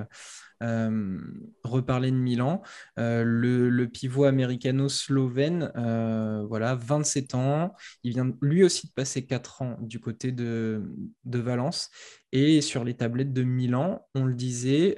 euh, 0.63 1.19
reparler 1.65 2.11
de 2.11 2.17
Milan. 2.17 2.63
Euh, 2.99 3.25
le, 3.25 3.87
pivot 3.87 4.25
américano-slovène, 4.25 5.73
euh, 5.77 6.45
voilà, 6.47 6.75
27 6.75 7.35
ans. 7.35 7.75
Il 8.03 8.13
vient 8.13 8.31
lui 8.43 8.63
aussi 8.63 8.87
de 8.89 8.93
passer 8.93 9.25
4 9.25 9.63
ans 9.63 9.77
du 9.81 10.01
côté 10.01 10.33
de, 10.33 10.83
de 11.25 11.39
Valence. 11.39 11.91
Et 12.33 12.61
sur 12.61 12.85
les 12.85 12.95
tablettes 12.95 13.33
de 13.33 13.43
Milan, 13.43 14.07
on 14.15 14.25
le 14.27 14.35
disait, 14.35 14.97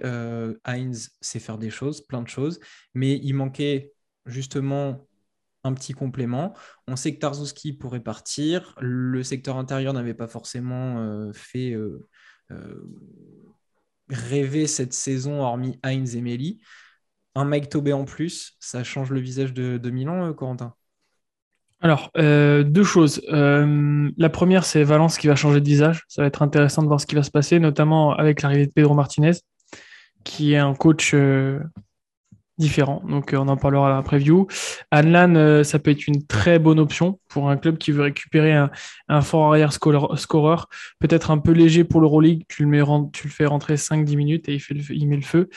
Heinz 0.64 1.10
sait 1.20 1.38
faire 1.38 1.58
des 1.58 1.70
choses, 1.70 2.00
plein 2.06 2.22
de 2.22 2.28
choses, 2.28 2.58
mais 2.94 3.18
il 3.22 3.34
manquait 3.34 3.92
justement 4.26 5.06
un 5.64 5.74
petit 5.74 5.92
complément. 5.92 6.54
On 6.88 6.96
sait 6.96 7.14
que 7.14 7.20
Tarzowski 7.20 7.72
pourrait 7.72 8.00
partir. 8.00 8.74
Le 8.80 9.22
secteur 9.22 9.56
intérieur 9.56 9.92
n'avait 9.92 10.14
pas 10.14 10.28
forcément 10.28 11.30
fait 11.32 11.76
rêver 14.08 14.66
cette 14.66 14.92
saison, 14.92 15.40
hormis 15.40 15.78
Heinz 15.82 16.16
et 16.16 16.20
Melly. 16.20 16.60
Un 17.34 17.44
Mike 17.44 17.70
Tobé 17.70 17.92
en 17.92 18.04
plus, 18.04 18.56
ça 18.60 18.84
change 18.84 19.10
le 19.10 19.20
visage 19.20 19.54
de, 19.54 19.90
Milan, 19.90 20.28
euh, 20.28 20.32
Corentin? 20.32 20.74
Alors, 21.80 22.10
euh, 22.16 22.62
deux 22.62 22.84
choses. 22.84 23.22
Euh, 23.32 24.10
la 24.16 24.28
première, 24.28 24.64
c'est 24.64 24.84
Valence 24.84 25.18
qui 25.18 25.26
va 25.26 25.34
changer 25.34 25.60
de 25.60 25.66
visage. 25.66 26.04
Ça 26.08 26.22
va 26.22 26.28
être 26.28 26.42
intéressant 26.42 26.82
de 26.82 26.86
voir 26.86 27.00
ce 27.00 27.06
qui 27.06 27.14
va 27.14 27.22
se 27.22 27.30
passer, 27.30 27.58
notamment 27.58 28.12
avec 28.12 28.42
l'arrivée 28.42 28.66
de 28.66 28.72
Pedro 28.72 28.94
Martinez, 28.94 29.32
qui 30.22 30.52
est 30.52 30.58
un 30.58 30.74
coach 30.74 31.14
différent. 32.62 33.02
Donc, 33.08 33.34
on 33.36 33.48
en 33.48 33.56
parlera 33.56 33.88
à 33.88 33.96
la 33.96 34.02
preview. 34.02 34.46
Anlan, 34.90 35.64
ça 35.64 35.78
peut 35.78 35.90
être 35.90 36.06
une 36.06 36.26
très 36.26 36.58
bonne 36.58 36.78
option 36.78 37.18
pour 37.28 37.50
un 37.50 37.56
club 37.56 37.78
qui 37.78 37.92
veut 37.92 38.02
récupérer 38.04 38.54
un, 39.08 39.20
fort 39.20 39.48
arrière 39.48 39.72
scoreur, 39.72 40.68
peut-être 40.98 41.30
un 41.30 41.38
peu 41.38 41.52
léger 41.52 41.84
pour 41.84 42.00
le 42.00 42.08
tu 42.46 42.64
le 42.64 43.30
fais 43.30 43.46
rentrer 43.46 43.74
5-10 43.74 44.16
minutes 44.16 44.48
et 44.48 44.54
il, 44.54 44.60
fait 44.60 44.74
il 44.90 45.06
met 45.08 45.16
le 45.16 45.22
feu. 45.22 45.48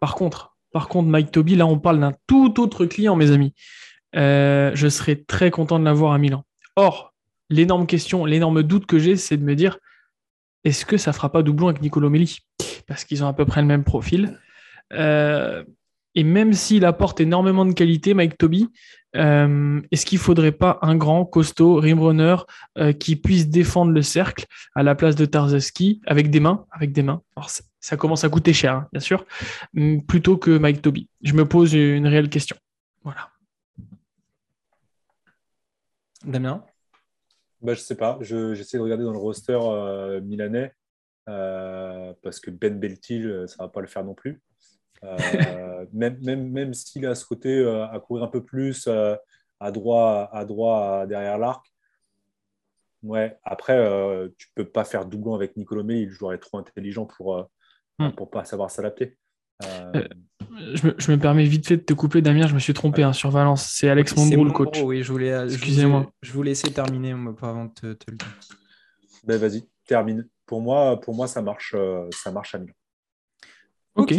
Par 0.00 0.14
contre, 0.14 0.56
par 0.72 0.88
contre, 0.88 1.08
Mike 1.08 1.30
Toby, 1.30 1.56
là, 1.56 1.66
on 1.66 1.78
parle 1.78 2.00
d'un 2.00 2.12
tout 2.26 2.60
autre 2.60 2.84
client, 2.84 3.16
mes 3.16 3.30
amis. 3.30 3.54
Euh, 4.14 4.72
je 4.74 4.88
serais 4.88 5.16
très 5.16 5.50
content 5.50 5.78
de 5.78 5.84
l'avoir 5.84 6.12
à 6.12 6.18
Milan. 6.18 6.44
Or, 6.76 7.14
l'énorme 7.48 7.86
question, 7.86 8.24
l'énorme 8.24 8.62
doute 8.62 8.86
que 8.86 8.98
j'ai, 8.98 9.16
c'est 9.16 9.36
de 9.36 9.42
me 9.42 9.54
dire 9.54 9.78
est-ce 10.64 10.84
que 10.84 10.96
ça 10.96 11.12
fera 11.12 11.30
pas 11.30 11.42
doublon 11.42 11.68
avec 11.68 11.80
Nicolo 11.80 12.10
Melli? 12.10 12.40
Parce 12.86 13.04
qu'ils 13.04 13.24
ont 13.24 13.28
à 13.28 13.32
peu 13.32 13.46
près 13.46 13.60
le 13.60 13.66
même 13.66 13.84
profil. 13.84 14.38
Euh, 14.92 15.64
et 16.16 16.24
même 16.24 16.54
s'il 16.54 16.86
apporte 16.86 17.20
énormément 17.20 17.66
de 17.66 17.72
qualité, 17.72 18.14
Mike 18.14 18.38
Toby, 18.38 18.70
euh, 19.16 19.80
est-ce 19.92 20.06
qu'il 20.06 20.18
ne 20.18 20.22
faudrait 20.22 20.52
pas 20.52 20.78
un 20.80 20.96
grand, 20.96 21.26
costaud, 21.26 21.76
rimrunner 21.76 22.36
euh, 22.78 22.92
qui 22.92 23.16
puisse 23.16 23.48
défendre 23.48 23.92
le 23.92 24.00
cercle 24.02 24.46
à 24.74 24.82
la 24.82 24.94
place 24.94 25.14
de 25.14 25.26
Tarzaski 25.26 26.00
avec 26.06 26.30
des 26.30 26.40
mains, 26.40 26.66
avec 26.70 26.92
des 26.92 27.02
mains 27.02 27.22
Alors, 27.36 27.50
ça, 27.50 27.96
commence 27.98 28.24
à 28.24 28.30
coûter 28.30 28.54
cher, 28.54 28.74
hein, 28.74 28.88
bien 28.92 29.00
sûr, 29.00 29.26
plutôt 30.08 30.38
que 30.38 30.56
Mike 30.56 30.82
Toby. 30.82 31.08
Je 31.22 31.34
me 31.34 31.46
pose 31.46 31.74
une 31.74 32.06
réelle 32.06 32.30
question. 32.30 32.56
Voilà. 33.04 33.28
Damien? 36.24 36.64
Bah, 37.60 37.74
Je 37.74 37.80
ne 37.80 37.84
sais 37.84 37.94
pas. 37.94 38.18
J'essaie 38.22 38.78
de 38.78 38.82
regarder 38.82 39.04
dans 39.04 39.12
le 39.12 39.18
roster 39.18 39.58
euh, 39.60 40.20
milanais 40.22 40.72
parce 41.26 42.40
que 42.40 42.50
Ben 42.50 42.78
Beltil, 42.78 43.44
ça 43.46 43.56
ne 43.58 43.66
va 43.66 43.68
pas 43.68 43.80
le 43.80 43.86
faire 43.86 44.04
non 44.04 44.14
plus. 44.14 44.40
Euh, 45.06 45.86
même, 45.92 46.18
même, 46.22 46.50
même 46.50 46.74
s'il 46.74 47.06
a 47.06 47.14
ce 47.14 47.24
côté 47.24 47.58
euh, 47.58 47.86
à 47.86 47.98
courir 48.00 48.24
un 48.24 48.28
peu 48.28 48.42
plus 48.42 48.86
euh, 48.86 49.14
à 49.60 49.70
droit, 49.70 50.28
à 50.32 50.44
droit 50.44 51.06
derrière 51.06 51.38
l'arc. 51.38 51.64
Ouais, 53.02 53.38
après, 53.44 53.78
tu 54.36 54.48
peux 54.54 54.64
pas 54.64 54.84
faire 54.84 55.06
doublon 55.06 55.34
avec 55.34 55.56
Nicolomé, 55.56 56.00
il 56.00 56.10
jouerait 56.10 56.38
trop 56.38 56.58
intelligent 56.58 57.04
pour 57.04 57.46
ne 58.00 58.08
hmm. 58.08 58.12
pas 58.32 58.44
savoir 58.44 58.70
s'adapter. 58.70 59.16
Je 59.62 60.86
me, 60.86 60.94
je, 60.98 61.12
me, 61.12 61.18
permets 61.18 61.44
vite 61.44 61.68
fait 61.68 61.76
de 61.76 61.82
te 61.82 61.92
couper, 61.92 62.20
Damien, 62.20 62.48
je 62.48 62.54
me 62.54 62.58
suis 62.58 62.74
trompé 62.74 63.04
hein, 63.04 63.12
sur 63.12 63.30
Valence. 63.30 63.70
C'est 63.70 63.88
Alex 63.88 64.16
Mondro, 64.16 64.44
le 64.44 64.50
coach. 64.50 64.80
Oui, 64.82 65.02
je 65.04 65.12
voulais, 65.12 65.44
Excusez-moi. 65.44 66.10
Je, 66.22 66.32
vous 66.32 66.42
laissais 66.42 66.70
terminer 66.70 67.12
avant 67.12 67.66
de 67.66 67.92
te, 67.92 68.10
le 68.10 68.16
dire. 68.16 68.34
Ben, 69.24 69.36
vas-y, 69.36 69.68
termine. 69.86 70.26
Pour 70.44 70.60
moi, 70.60 70.98
pour 71.00 71.14
moi 71.14 71.28
ça, 71.28 71.42
marche, 71.42 71.76
ça 72.10 72.32
marche 72.32 72.54
à 72.56 72.58
Milan. 72.58 72.74
Ok. 73.94 74.14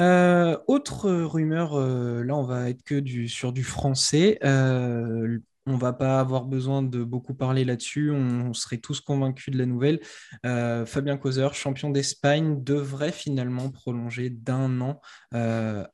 Euh, 0.00 0.58
autre 0.66 1.10
rumeur, 1.10 1.74
euh, 1.78 2.22
là 2.22 2.36
on 2.36 2.42
va 2.42 2.68
être 2.68 2.82
que 2.82 2.96
du, 3.00 3.28
sur 3.28 3.52
du 3.52 3.64
français. 3.64 4.38
Euh, 4.44 5.38
on 5.66 5.76
va 5.76 5.92
pas 5.92 6.20
avoir 6.20 6.44
besoin 6.44 6.82
de 6.82 7.02
beaucoup 7.02 7.34
parler 7.34 7.64
là-dessus. 7.64 8.10
On, 8.10 8.54
serait 8.54 8.78
tous 8.78 9.00
convaincus 9.00 9.52
de 9.52 9.58
la 9.58 9.66
nouvelle. 9.66 10.00
Euh, 10.46 10.86
Fabien 10.86 11.16
Causer, 11.16 11.48
champion 11.52 11.90
d'Espagne, 11.90 12.62
devrait 12.62 13.12
finalement 13.12 13.70
prolonger 13.70 14.30
d'un 14.30 14.80
an 14.80 15.00
euh, 15.34 15.84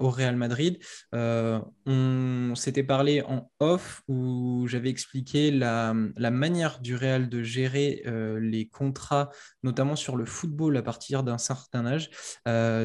au 0.00 0.10
Real 0.10 0.36
Madrid. 0.36 0.78
Euh, 1.14 1.58
on 1.86 2.54
s'était 2.54 2.84
parlé 2.84 3.22
en 3.22 3.50
off 3.58 4.02
où 4.06 4.66
j'avais 4.68 4.90
expliqué 4.90 5.50
la, 5.50 5.94
manière 5.94 6.80
du 6.80 6.94
Real 6.94 7.28
de 7.28 7.42
gérer 7.42 8.02
les 8.40 8.68
contrats, 8.68 9.30
notamment 9.62 9.96
sur 9.96 10.16
le 10.16 10.24
football 10.24 10.76
à 10.76 10.82
partir 10.82 11.22
d'un 11.22 11.38
certain 11.38 11.86
âge. 11.86 12.10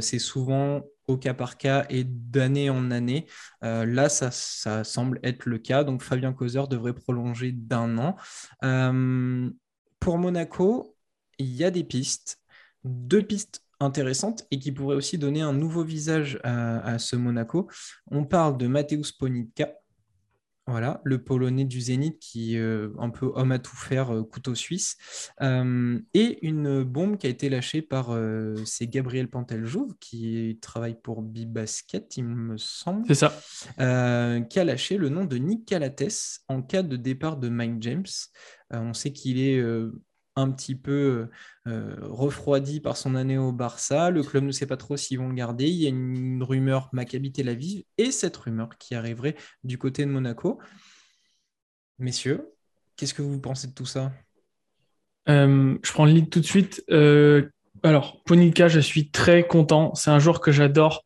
C'est 0.01 0.19
souvent 0.19 0.83
au 1.07 1.17
cas 1.17 1.33
par 1.33 1.57
cas 1.57 1.85
et 1.89 2.03
d'année 2.03 2.69
en 2.69 2.91
année. 2.91 3.27
Euh, 3.63 3.85
là, 3.85 4.09
ça, 4.09 4.31
semble 4.83 5.19
être 5.23 5.45
le 5.45 5.57
cas. 5.57 5.83
Donc, 5.83 6.03
Fabien 6.03 6.33
Causer 6.33 6.63
devrait 6.69 6.93
prolonger 6.93 7.51
d'un 7.51 7.97
an. 7.97 8.15
Euh, 8.63 9.49
pour 9.99 10.17
Monaco, 10.17 10.95
il 11.39 11.53
y 11.55 11.63
a 11.63 11.71
des 11.71 11.83
pistes, 11.83 12.39
deux 12.83 13.21
pistes 13.21 13.63
intéressantes 13.79 14.45
et 14.51 14.59
qui 14.59 14.71
pourraient 14.71 14.95
aussi 14.95 15.17
donner 15.17 15.41
un 15.41 15.53
nouveau 15.53 15.83
visage 15.83 16.39
à, 16.43 16.79
à 16.79 16.99
ce 16.99 17.15
Monaco. 17.15 17.69
On 18.11 18.25
parle 18.25 18.57
de 18.57 18.67
Mateusz 18.67 19.11
Ponitka, 19.17 19.71
voilà, 20.67 20.99
le 21.05 21.23
Polonais 21.23 21.63
du 21.63 21.79
Zénith 21.79 22.19
qui 22.19 22.55
est 22.55 22.59
euh, 22.59 22.93
un 22.99 23.09
peu 23.09 23.31
homme 23.35 23.53
à 23.53 23.59
tout 23.59 23.75
faire, 23.75 24.13
euh, 24.13 24.23
couteau 24.23 24.53
suisse. 24.53 24.97
Euh, 25.41 25.97
et 26.13 26.45
une 26.45 26.83
bombe 26.83 27.17
qui 27.17 27.27
a 27.27 27.29
été 27.29 27.49
lâchée 27.49 27.81
par, 27.81 28.17
c'est 28.65 28.87
Gabriel 28.87 29.29
Panteljouve 29.29 29.95
qui 29.99 30.59
travaille 30.61 30.99
pour 31.01 31.21
Bibasket, 31.21 32.17
il 32.17 32.25
me 32.25 32.57
semble. 32.57 33.05
C'est 33.07 33.15
ça. 33.15 33.33
qui 33.77 34.59
a 34.59 34.63
lâché 34.63 34.97
le 34.97 35.09
nom 35.09 35.25
de 35.25 35.37
Nick 35.37 35.65
Calates 35.65 36.41
en 36.49 36.61
cas 36.61 36.83
de 36.83 36.97
départ 36.97 37.37
de 37.37 37.47
Mike 37.47 37.81
James. 37.81 38.05
on 38.71 38.93
sait 38.93 39.13
qu'il 39.13 39.39
est 39.39 39.61
un 40.37 40.51
petit 40.51 40.75
peu 40.75 41.27
euh, 41.67 41.95
refroidi 42.01 42.79
par 42.79 42.95
son 42.95 43.15
année 43.15 43.37
au 43.37 43.51
Barça. 43.51 44.11
Le 44.11 44.23
club 44.23 44.43
ne 44.43 44.51
sait 44.51 44.67
pas 44.67 44.77
trop 44.77 44.95
s'ils 44.95 45.17
vont 45.17 45.29
le 45.29 45.35
garder. 45.35 45.65
Il 45.65 45.75
y 45.75 45.87
a 45.87 45.89
une 45.89 46.43
rumeur 46.43 46.89
Maccabi 46.93 47.31
Tel 47.31 47.49
Aviv 47.49 47.83
et 47.97 48.11
cette 48.11 48.37
rumeur 48.37 48.69
qui 48.77 48.95
arriverait 48.95 49.35
du 49.63 49.77
côté 49.77 50.05
de 50.05 50.11
Monaco. 50.11 50.59
Messieurs, 51.97 52.53
qu'est-ce 52.95 53.15
que 53.15 53.23
vous 53.23 53.41
pensez 53.41 53.67
de 53.67 53.73
tout 53.73 53.87
ça? 53.87 54.13
Euh, 55.27 55.75
Je 55.83 55.91
prends 55.91 56.05
le 56.05 56.11
lead 56.11 56.29
tout 56.29 56.39
de 56.39 56.45
suite. 56.45 56.83
Euh, 56.91 57.49
alors, 57.81 58.23
Ponika, 58.23 58.67
je 58.67 58.79
suis 58.79 59.09
très 59.09 59.45
content. 59.47 59.95
C'est 59.95 60.11
un 60.11 60.19
joueur 60.19 60.39
que 60.39 60.51
j'adore 60.51 61.03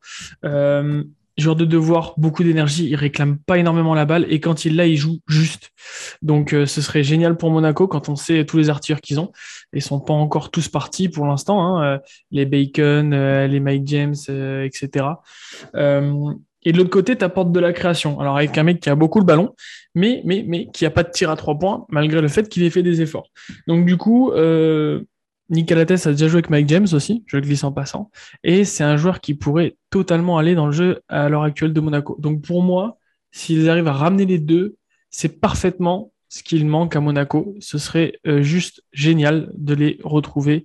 joueur 1.38 1.56
de 1.56 1.64
devoir, 1.64 2.14
beaucoup 2.16 2.44
d'énergie, 2.44 2.88
il 2.88 2.96
réclame 2.96 3.38
pas 3.38 3.58
énormément 3.58 3.94
la 3.94 4.04
balle 4.04 4.26
et 4.28 4.40
quand 4.40 4.64
il 4.64 4.76
l'a, 4.76 4.86
il 4.86 4.96
joue 4.96 5.18
juste. 5.28 5.70
Donc 6.20 6.52
euh, 6.52 6.66
ce 6.66 6.82
serait 6.82 7.02
génial 7.02 7.36
pour 7.36 7.50
Monaco 7.50 7.88
quand 7.88 8.08
on 8.08 8.16
sait 8.16 8.44
tous 8.44 8.58
les 8.58 8.70
artilleurs 8.70 9.00
qu'ils 9.00 9.20
ont. 9.20 9.32
Ils 9.72 9.82
sont 9.82 10.00
pas 10.00 10.12
encore 10.12 10.50
tous 10.50 10.68
partis 10.68 11.08
pour 11.08 11.26
l'instant, 11.26 11.64
hein, 11.64 11.84
euh, 11.84 11.98
les 12.30 12.44
Bacon, 12.44 13.12
euh, 13.12 13.46
les 13.46 13.60
Mike 13.60 13.86
James, 13.86 14.14
etc. 14.28 15.06
et 16.64 16.72
de 16.72 16.78
l'autre 16.78 16.90
côté, 16.90 17.16
tu 17.16 17.24
apportes 17.24 17.50
de 17.50 17.60
la 17.60 17.72
création. 17.72 18.20
Alors 18.20 18.36
avec 18.36 18.56
un 18.58 18.62
mec 18.62 18.80
qui 18.80 18.90
a 18.90 18.94
beaucoup 18.94 19.18
le 19.18 19.24
ballon, 19.24 19.54
mais, 19.94 20.22
mais, 20.24 20.44
mais 20.46 20.68
qui 20.72 20.86
a 20.86 20.90
pas 20.90 21.02
de 21.02 21.10
tir 21.10 21.30
à 21.30 21.36
trois 21.36 21.58
points, 21.58 21.86
malgré 21.88 22.20
le 22.20 22.28
fait 22.28 22.48
qu'il 22.48 22.62
ait 22.62 22.70
fait 22.70 22.82
des 22.82 23.00
efforts. 23.00 23.28
Donc 23.66 23.86
du 23.86 23.96
coup, 23.96 24.32
Nick 25.52 25.70
a 25.70 25.84
déjà 25.84 26.28
joué 26.28 26.38
avec 26.38 26.48
Mike 26.48 26.68
James 26.70 26.86
aussi, 26.94 27.24
je 27.26 27.36
glisse 27.36 27.62
en 27.62 27.72
passant. 27.72 28.10
Et 28.42 28.64
c'est 28.64 28.84
un 28.84 28.96
joueur 28.96 29.20
qui 29.20 29.34
pourrait 29.34 29.76
totalement 29.90 30.38
aller 30.38 30.54
dans 30.54 30.64
le 30.64 30.72
jeu 30.72 31.02
à 31.08 31.28
l'heure 31.28 31.42
actuelle 31.42 31.74
de 31.74 31.80
Monaco. 31.80 32.16
Donc 32.18 32.40
pour 32.40 32.62
moi, 32.62 32.96
s'ils 33.32 33.68
arrivent 33.68 33.86
à 33.86 33.92
ramener 33.92 34.24
les 34.24 34.38
deux, 34.38 34.76
c'est 35.10 35.40
parfaitement 35.40 36.10
ce 36.30 36.42
qu'il 36.42 36.66
manque 36.66 36.96
à 36.96 37.00
Monaco. 37.00 37.54
Ce 37.60 37.76
serait 37.76 38.14
euh, 38.26 38.40
juste 38.40 38.82
génial 38.92 39.50
de 39.52 39.74
les 39.74 39.98
retrouver 40.02 40.64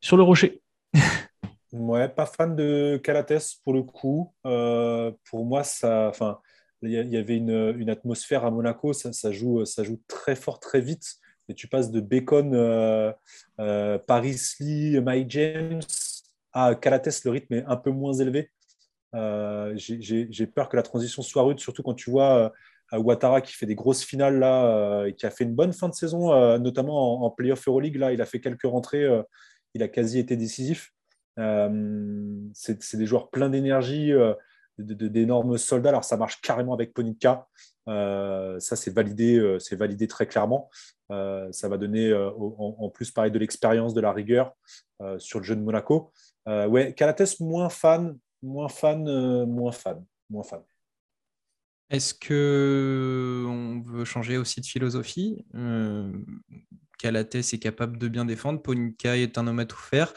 sur 0.00 0.16
le 0.16 0.24
rocher. 0.24 0.60
ouais, 1.72 2.08
pas 2.08 2.26
fan 2.26 2.56
de 2.56 3.00
Calates 3.00 3.58
pour 3.62 3.72
le 3.72 3.84
coup. 3.84 4.34
Euh, 4.44 5.12
pour 5.30 5.44
moi, 5.44 5.62
ça, 5.62 6.08
enfin, 6.08 6.40
il 6.82 6.90
y, 6.90 7.16
avait 7.16 7.36
une, 7.36 7.88
atmosphère 7.88 8.44
à 8.44 8.50
Monaco, 8.50 8.92
ça, 8.92 9.12
ça 9.12 9.30
joue 9.30 9.62
très 10.08 10.34
fort, 10.34 10.58
très 10.58 10.80
vite 10.80 11.20
et 11.50 11.54
tu 11.54 11.66
passes 11.66 11.90
de 11.90 12.00
Bacon, 12.00 12.54
euh, 12.54 13.12
euh, 13.58 13.98
Paris 13.98 14.40
Lee, 14.60 15.00
Mike 15.00 15.30
James 15.30 15.80
à 16.52 16.76
Calates, 16.76 17.24
le 17.24 17.30
rythme 17.32 17.54
est 17.54 17.64
un 17.64 17.76
peu 17.76 17.90
moins 17.90 18.12
élevé. 18.12 18.50
Euh, 19.14 19.74
j'ai 19.76 20.46
peur 20.46 20.68
que 20.68 20.76
la 20.76 20.82
transition 20.82 21.22
soit 21.22 21.42
rude, 21.42 21.58
surtout 21.58 21.82
quand 21.82 21.94
tu 21.94 22.10
vois 22.10 22.52
Ouattara 22.92 23.40
qui 23.40 23.52
fait 23.52 23.66
des 23.66 23.74
grosses 23.74 24.04
finales 24.04 24.38
là, 24.38 25.04
et 25.06 25.14
qui 25.14 25.26
a 25.26 25.30
fait 25.30 25.44
une 25.44 25.54
bonne 25.54 25.72
fin 25.72 25.88
de 25.88 25.94
saison, 25.94 26.58
notamment 26.58 27.24
en, 27.24 27.30
playoff 27.30 27.66
Euroleague. 27.66 27.96
Là, 27.96 28.12
il 28.12 28.20
a 28.20 28.26
fait 28.26 28.40
quelques 28.40 28.62
rentrées, 28.62 29.06
il 29.74 29.82
a 29.82 29.88
quasi 29.88 30.18
été 30.18 30.36
décisif. 30.36 30.92
C'est 31.36 32.96
des 32.96 33.06
joueurs 33.06 33.30
pleins 33.30 33.48
d'énergie, 33.48 34.12
d'énormes 34.78 35.56
soldats. 35.56 35.90
Alors 35.90 36.04
ça 36.04 36.16
marche 36.16 36.40
carrément 36.40 36.74
avec 36.74 36.92
Ponitka. 36.92 37.46
ça, 37.86 38.58
c'est 38.60 38.92
validé, 38.92 39.56
c'est 39.60 39.76
validé 39.76 40.08
très 40.08 40.26
clairement. 40.26 40.68
Euh, 41.10 41.50
ça 41.52 41.68
va 41.68 41.76
donner 41.76 42.08
euh, 42.08 42.30
en, 42.30 42.88
plus 42.88 43.10
pareil 43.10 43.32
de 43.32 43.38
l'expérience, 43.38 43.94
de 43.94 44.00
la 44.00 44.12
rigueur 44.12 44.52
euh, 45.00 45.18
sur 45.18 45.40
le 45.40 45.44
jeu 45.44 45.56
de 45.56 45.62
Monaco. 45.62 46.12
ouais, 46.46 46.94
Calates 46.94 47.40
moins 47.40 47.68
fan, 47.68 48.16
moins 48.42 48.68
fan, 48.68 49.04
moins 49.46 49.72
fan, 49.72 50.04
moins 50.28 50.44
fan. 50.44 50.60
Est-ce 51.90 52.14
que 52.14 53.44
on 53.48 53.82
veut 53.82 54.04
changer 54.04 54.36
aussi 54.36 54.60
de 54.60 54.66
philosophie? 54.66 55.44
Calates 56.98 57.34
est 57.34 57.58
capable 57.58 57.98
de 57.98 58.06
bien 58.06 58.24
défendre. 58.24 58.62
Ponica 58.62 59.16
est 59.16 59.38
un 59.38 59.46
homme 59.48 59.58
à 59.58 59.66
tout 59.66 59.76
faire. 59.76 60.12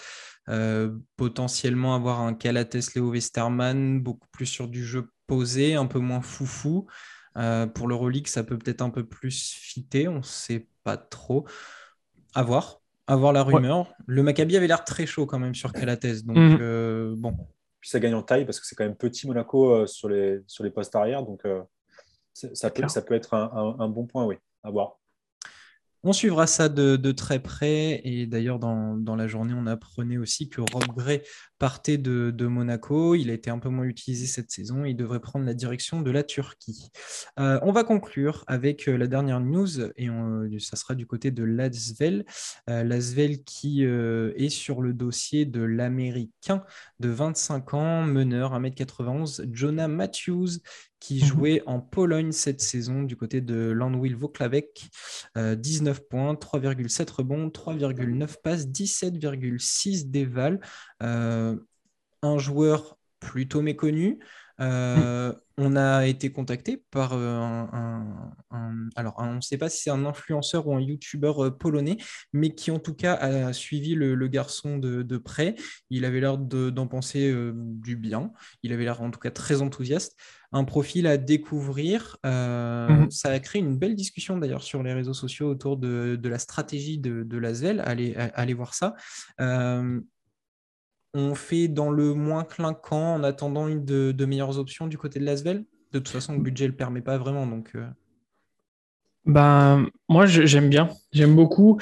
potentiellement 1.15 1.95
avoir 1.95 2.21
un 2.21 2.35
Calates 2.35 2.93
Léo 2.93 3.09
Westerman 3.09 4.01
beaucoup 4.01 4.27
plus 4.31 4.45
sur 4.45 4.67
du 4.67 4.85
jeu 4.85 5.09
posé, 5.25 5.73
un 5.73 5.87
peu 5.87 5.97
moins 5.97 6.21
foufou. 6.21 6.85
pour 7.33 7.87
le 7.87 7.95
relique, 7.95 8.27
ça 8.27 8.43
peut 8.43 8.59
peut-être 8.59 8.83
un 8.83 8.91
peu 8.91 9.03
plus 9.03 9.53
fitter, 9.53 10.07
on 10.07 10.21
sait 10.21 10.67
pas 10.83 10.97
trop. 10.97 11.45
À 12.35 12.43
voir, 12.43 12.81
à 13.07 13.15
voir 13.15 13.33
la 13.33 13.43
rumeur. 13.43 13.93
Le 14.07 14.23
Maccabi 14.23 14.57
avait 14.57 14.67
l'air 14.67 14.83
très 14.83 15.05
chaud 15.05 15.25
quand 15.25 15.39
même 15.39 15.53
sur 15.53 15.71
Calates, 15.71 16.25
donc 16.25 16.37
mhm. 16.37 16.57
euh, 16.61 17.13
bon. 17.15 17.35
Puis 17.79 17.89
ça 17.89 17.99
gagne 17.99 18.15
en 18.15 18.23
taille 18.23 18.45
parce 18.45 18.59
que 18.59 18.65
c'est 18.65 18.75
quand 18.75 18.85
même 18.85 18.95
petit 18.95 19.27
Monaco 19.27 19.85
sur, 19.85 20.09
les, 20.09 20.41
sur 20.47 20.63
les 20.63 20.71
postes 20.71 20.95
arrière. 20.95 21.23
Donc 21.23 21.43
ça 22.33 22.69
peut, 22.71 22.87
ça 22.87 23.01
peut 23.01 23.13
être 23.13 23.33
un, 23.33 23.75
un, 23.79 23.87
bon 23.89 24.05
point, 24.05 24.25
oui, 24.25 24.35
à 24.63 24.71
voir. 24.71 24.99
On 26.05 26.11
suivra 26.11 26.47
ça 26.47 26.67
de, 26.67 27.11
très 27.13 27.39
près. 27.41 28.01
Et 28.03 28.27
d'ailleurs, 28.27 28.59
dans, 28.59 29.15
la 29.15 29.27
journée, 29.27 29.53
on 29.55 29.65
apprenait 29.67 30.17
aussi 30.17 30.49
que 30.49 30.59
Rob 30.59 30.83
Gray 30.97 31.21
partait 31.59 31.97
de, 31.97 32.45
Monaco. 32.45 33.15
Il 33.15 33.29
a 33.29 33.33
été 33.33 33.49
un 33.49 33.57
peu 33.57 33.69
moins 33.69 33.85
utilisé 33.85 34.25
cette 34.25 34.51
saison. 34.51 34.83
Il 34.83 34.97
devrait 34.97 35.21
prendre 35.21 35.45
la 35.45 35.53
direction 35.53 36.01
de 36.01 36.11
la 36.11 36.23
Turquie. 36.23 36.89
Euh, 37.39 37.57
on 37.61 37.71
va 37.71 37.85
conclure 37.85 38.43
avec 38.47 38.89
euh, 38.89 38.97
la 38.97 39.07
dernière 39.07 39.39
news. 39.39 39.79
Et 39.95 40.09
ça 40.59 40.75
sera 40.75 40.93
du 40.93 41.07
côté 41.07 41.31
de 41.31 41.43
Lasvel. 41.45 42.25
Euh, 42.69 42.83
Lasvel 42.83 43.41
qui 43.45 43.83
est 43.83 44.49
sur 44.49 44.81
le 44.81 44.91
dossier 44.91 45.45
de 45.45 45.61
l'Américain 45.61 46.63
de 46.99 47.07
25 47.07 47.75
ans, 47.75 48.03
meneur 48.03 48.59
1m91, 48.59 49.47
Jonah 49.53 49.87
Matthews, 49.87 50.59
qui 51.03 51.15
mhm. 51.15 51.25
jouait 51.25 51.63
en 51.65 51.81
Pologne 51.81 52.31
cette 52.31 52.61
saison 52.61 53.03
du 53.03 53.17
côté 53.17 53.41
de 53.41 53.71
Landwill 53.71 54.15
Voklavek. 54.15 54.89
19 55.35 55.97
euh, 55.97 56.03
points, 56.09 56.33
3,7 56.35 57.11
rebonds, 57.11 57.49
3,9 57.49 58.41
passes, 58.41 58.67
17,6 58.67 60.09
déval. 60.09 60.61
Euh, 61.01 61.57
un 62.21 62.37
joueur 62.37 62.97
plutôt 63.19 63.61
méconnu. 63.61 64.19
Euh, 64.59 65.33
on 65.57 65.75
a 65.75 66.07
été 66.07 66.31
contacté 66.31 66.83
par 66.89 67.13
un, 67.13 68.39
alors 68.95 69.15
on 69.17 69.35
ne 69.35 69.41
sait 69.41 69.57
pas 69.57 69.69
si 69.69 69.83
c'est 69.83 69.89
un 69.89 70.05
influenceur 70.05 70.67
ou 70.67 70.75
un 70.75 70.81
youtubeur 70.81 71.57
polonais, 71.57 71.97
mais 72.33 72.55
qui 72.55 72.71
en 72.71 72.79
tout 72.79 72.95
cas 72.95 73.13
a 73.13 73.53
suivi 73.53 73.93
le, 73.93 74.27
garçon 74.27 74.77
de, 74.77 75.17
près. 75.17 75.55
Il 75.89 76.05
avait 76.05 76.19
l'air 76.21 76.37
d'en 76.37 76.87
penser 76.87 77.33
du 77.53 77.95
bien. 77.95 78.31
Il 78.63 78.73
avait 78.73 78.83
l'air 78.83 79.01
en 79.01 79.11
tout 79.11 79.19
cas 79.19 79.31
très 79.31 79.61
enthousiaste 79.61 80.17
un 80.53 80.63
profil 80.63 81.07
à 81.07 81.17
découvrir. 81.17 82.17
Euh, 82.25 82.87
mhm. 82.87 83.11
Ça 83.11 83.29
a 83.29 83.39
créé 83.39 83.61
une 83.61 83.77
belle 83.77 83.95
discussion 83.95 84.37
d'ailleurs 84.37 84.63
sur 84.63 84.83
les 84.83 84.93
réseaux 84.93 85.15
sociaux 85.15 85.49
autour 85.49 85.77
de, 85.77 86.19
la 86.23 86.39
stratégie 86.39 86.99
de, 86.99 87.23
de 87.23 87.37
l'Asvel. 87.37 87.81
Allez, 87.85 88.15
allez 88.15 88.53
voir 88.53 88.73
ça. 88.73 88.95
Euh, 91.15 91.19
on 91.19 91.35
fait 91.35 91.67
dans 91.67 91.91
le 91.91 92.13
moins 92.13 92.43
clinquant 92.43 93.15
en 93.15 93.23
attendant 93.23 93.67
une 93.67 93.85
de, 93.85 94.25
meilleures 94.25 94.59
options 94.59 94.87
du 94.87 94.97
côté 94.97 95.19
de 95.19 95.25
l'Asvel? 95.25 95.65
De 95.91 95.99
toute 95.99 96.09
façon, 96.09 96.33
le 96.33 96.39
budget 96.39 96.65
ne 96.65 96.71
le 96.71 96.75
permet 96.75 97.01
pas 97.01 97.17
vraiment. 97.17 97.45
Donc, 97.45 97.71
euh. 97.75 97.87
Ben, 99.25 99.87
moi, 100.09 100.25
j'aime 100.25 100.69
bien, 100.69 100.89
j'aime 101.13 101.35
beaucoup. 101.35 101.79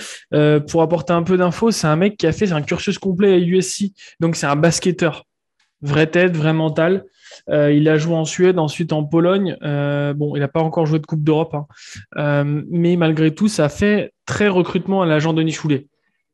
pour 0.69 0.81
apporter 0.81 1.13
un 1.13 1.23
peu 1.23 1.37
d'infos, 1.37 1.71
c'est 1.71 1.87
un 1.87 1.95
mec 1.95 2.17
qui 2.17 2.27
a 2.27 2.31
fait 2.31 2.51
un 2.51 2.61
cursus 2.61 2.99
complet 2.99 3.33
à 3.33 3.37
USC, 3.37 3.93
donc 4.19 4.35
c'est 4.35 4.45
un 4.45 4.55
basketteur, 4.55 5.25
vraie 5.81 6.05
tête, 6.05 6.37
vrai 6.37 6.53
mental. 6.53 7.05
Euh, 7.49 7.71
il 7.71 7.87
a 7.89 7.97
joué 7.97 8.15
en 8.15 8.25
Suède, 8.25 8.59
ensuite 8.59 8.93
en 8.93 9.03
Pologne. 9.03 9.57
Euh, 9.63 10.13
bon, 10.13 10.35
il 10.35 10.39
n'a 10.39 10.47
pas 10.47 10.61
encore 10.61 10.85
joué 10.85 10.99
de 10.99 11.05
Coupe 11.05 11.23
d'Europe, 11.23 11.53
hein. 11.53 11.67
euh, 12.17 12.61
mais 12.69 12.95
malgré 12.95 13.33
tout, 13.33 13.47
ça 13.47 13.69
fait 13.69 14.13
très 14.25 14.47
recrutement 14.47 15.01
à 15.01 15.05
l'agent 15.05 15.33
Denis 15.33 15.51
Choulet. 15.51 15.87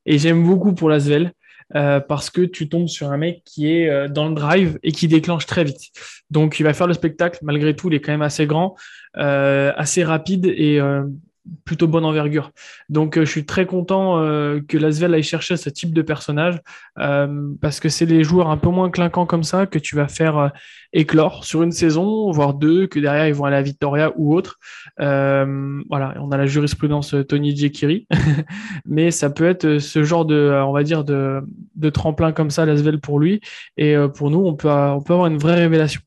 Et 0.05 0.17
j'aime 0.17 0.43
beaucoup 0.43 0.73
pour 0.73 0.89
l'Asvel. 0.89 1.33
Parce 1.73 2.29
que 2.29 2.41
tu 2.41 2.69
tombes 2.69 2.87
sur 2.87 3.11
un 3.11 3.17
mec 3.17 3.43
qui 3.45 3.71
est 3.71 4.09
dans 4.09 4.29
le 4.29 4.35
drive 4.35 4.79
et 4.83 4.91
qui 4.91 5.07
déclenche 5.07 5.45
très 5.45 5.63
vite. 5.63 5.91
Donc 6.29 6.59
il 6.59 6.63
va 6.63 6.73
faire 6.73 6.87
le 6.87 6.93
spectacle, 6.93 7.39
malgré 7.41 7.75
tout, 7.75 7.89
il 7.89 7.95
est 7.95 8.01
quand 8.01 8.11
même 8.11 8.21
assez 8.21 8.45
grand, 8.45 8.75
assez 9.13 10.03
rapide 10.03 10.45
et 10.45 10.79
plutôt 11.65 11.87
bonne 11.87 12.05
envergure. 12.05 12.51
Donc, 12.89 13.17
euh, 13.17 13.25
je 13.25 13.29
suis 13.29 13.45
très 13.45 13.65
content 13.65 14.19
euh, 14.19 14.61
que 14.67 14.77
Lasvel 14.77 15.13
aille 15.13 15.23
chercher 15.23 15.57
ce 15.57 15.69
type 15.69 15.93
de 15.93 16.01
personnage 16.01 16.59
euh, 16.99 17.51
parce 17.61 17.79
que 17.79 17.89
c'est 17.89 18.05
les 18.05 18.23
joueurs 18.23 18.49
un 18.49 18.57
peu 18.57 18.69
moins 18.69 18.89
clinquants 18.89 19.25
comme 19.25 19.43
ça 19.43 19.65
que 19.65 19.79
tu 19.79 19.95
vas 19.95 20.07
faire 20.07 20.51
éclore 20.93 21.43
sur 21.43 21.63
une 21.63 21.71
saison, 21.71 22.31
voire 22.31 22.53
deux, 22.53 22.87
que 22.87 22.99
derrière 22.99 23.27
ils 23.27 23.33
vont 23.33 23.45
aller 23.45 23.57
à 23.57 23.61
Victoria 23.61 24.11
ou 24.15 24.35
autre. 24.35 24.57
voilà, 24.97 26.15
on 26.19 26.31
a 26.31 26.37
la 26.37 26.45
jurisprudence 26.45 27.15
Tony 27.27 27.55
Jekiri, 27.55 28.07
mais 28.85 29.11
ça 29.11 29.29
peut 29.29 29.45
être 29.45 29.79
ce 29.79 30.03
genre 30.03 30.25
de, 30.25 30.61
on 30.65 30.71
va 30.71 30.83
dire, 30.83 31.03
de, 31.03 31.41
de 31.75 31.89
tremplin 31.89 32.31
comme 32.31 32.49
ça, 32.49 32.65
Lasvel 32.65 32.99
pour 32.99 33.19
lui. 33.19 33.41
Et 33.75 33.95
pour 34.15 34.31
nous, 34.31 34.39
on 34.39 34.55
peut, 34.55 34.69
on 34.69 35.01
peut 35.01 35.13
avoir 35.13 35.27
une 35.27 35.37
vraie 35.37 35.55
révélation. 35.55 36.01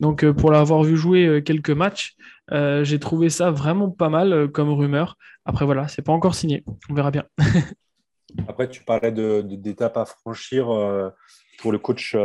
Donc, 0.00 0.24
pour 0.32 0.52
l'avoir 0.52 0.82
vu 0.82 0.96
jouer 0.96 1.42
quelques 1.44 1.70
matchs, 1.70 2.16
euh, 2.52 2.84
j'ai 2.84 3.00
trouvé 3.00 3.28
ça 3.28 3.50
vraiment 3.50 3.90
pas 3.90 4.08
mal 4.08 4.32
euh, 4.32 4.48
comme 4.48 4.70
rumeur. 4.70 5.16
Après, 5.44 5.64
voilà, 5.64 5.88
c'est 5.88 6.02
pas 6.02 6.12
encore 6.12 6.34
signé. 6.34 6.64
On 6.88 6.94
verra 6.94 7.10
bien. 7.10 7.24
Après, 8.48 8.68
tu 8.68 8.84
parlais 8.84 9.12
d'étapes 9.12 9.94
de, 9.94 10.00
à 10.00 10.04
franchir 10.04 10.70
euh, 10.70 11.10
pour 11.58 11.72
le 11.72 11.78
coach 11.78 12.16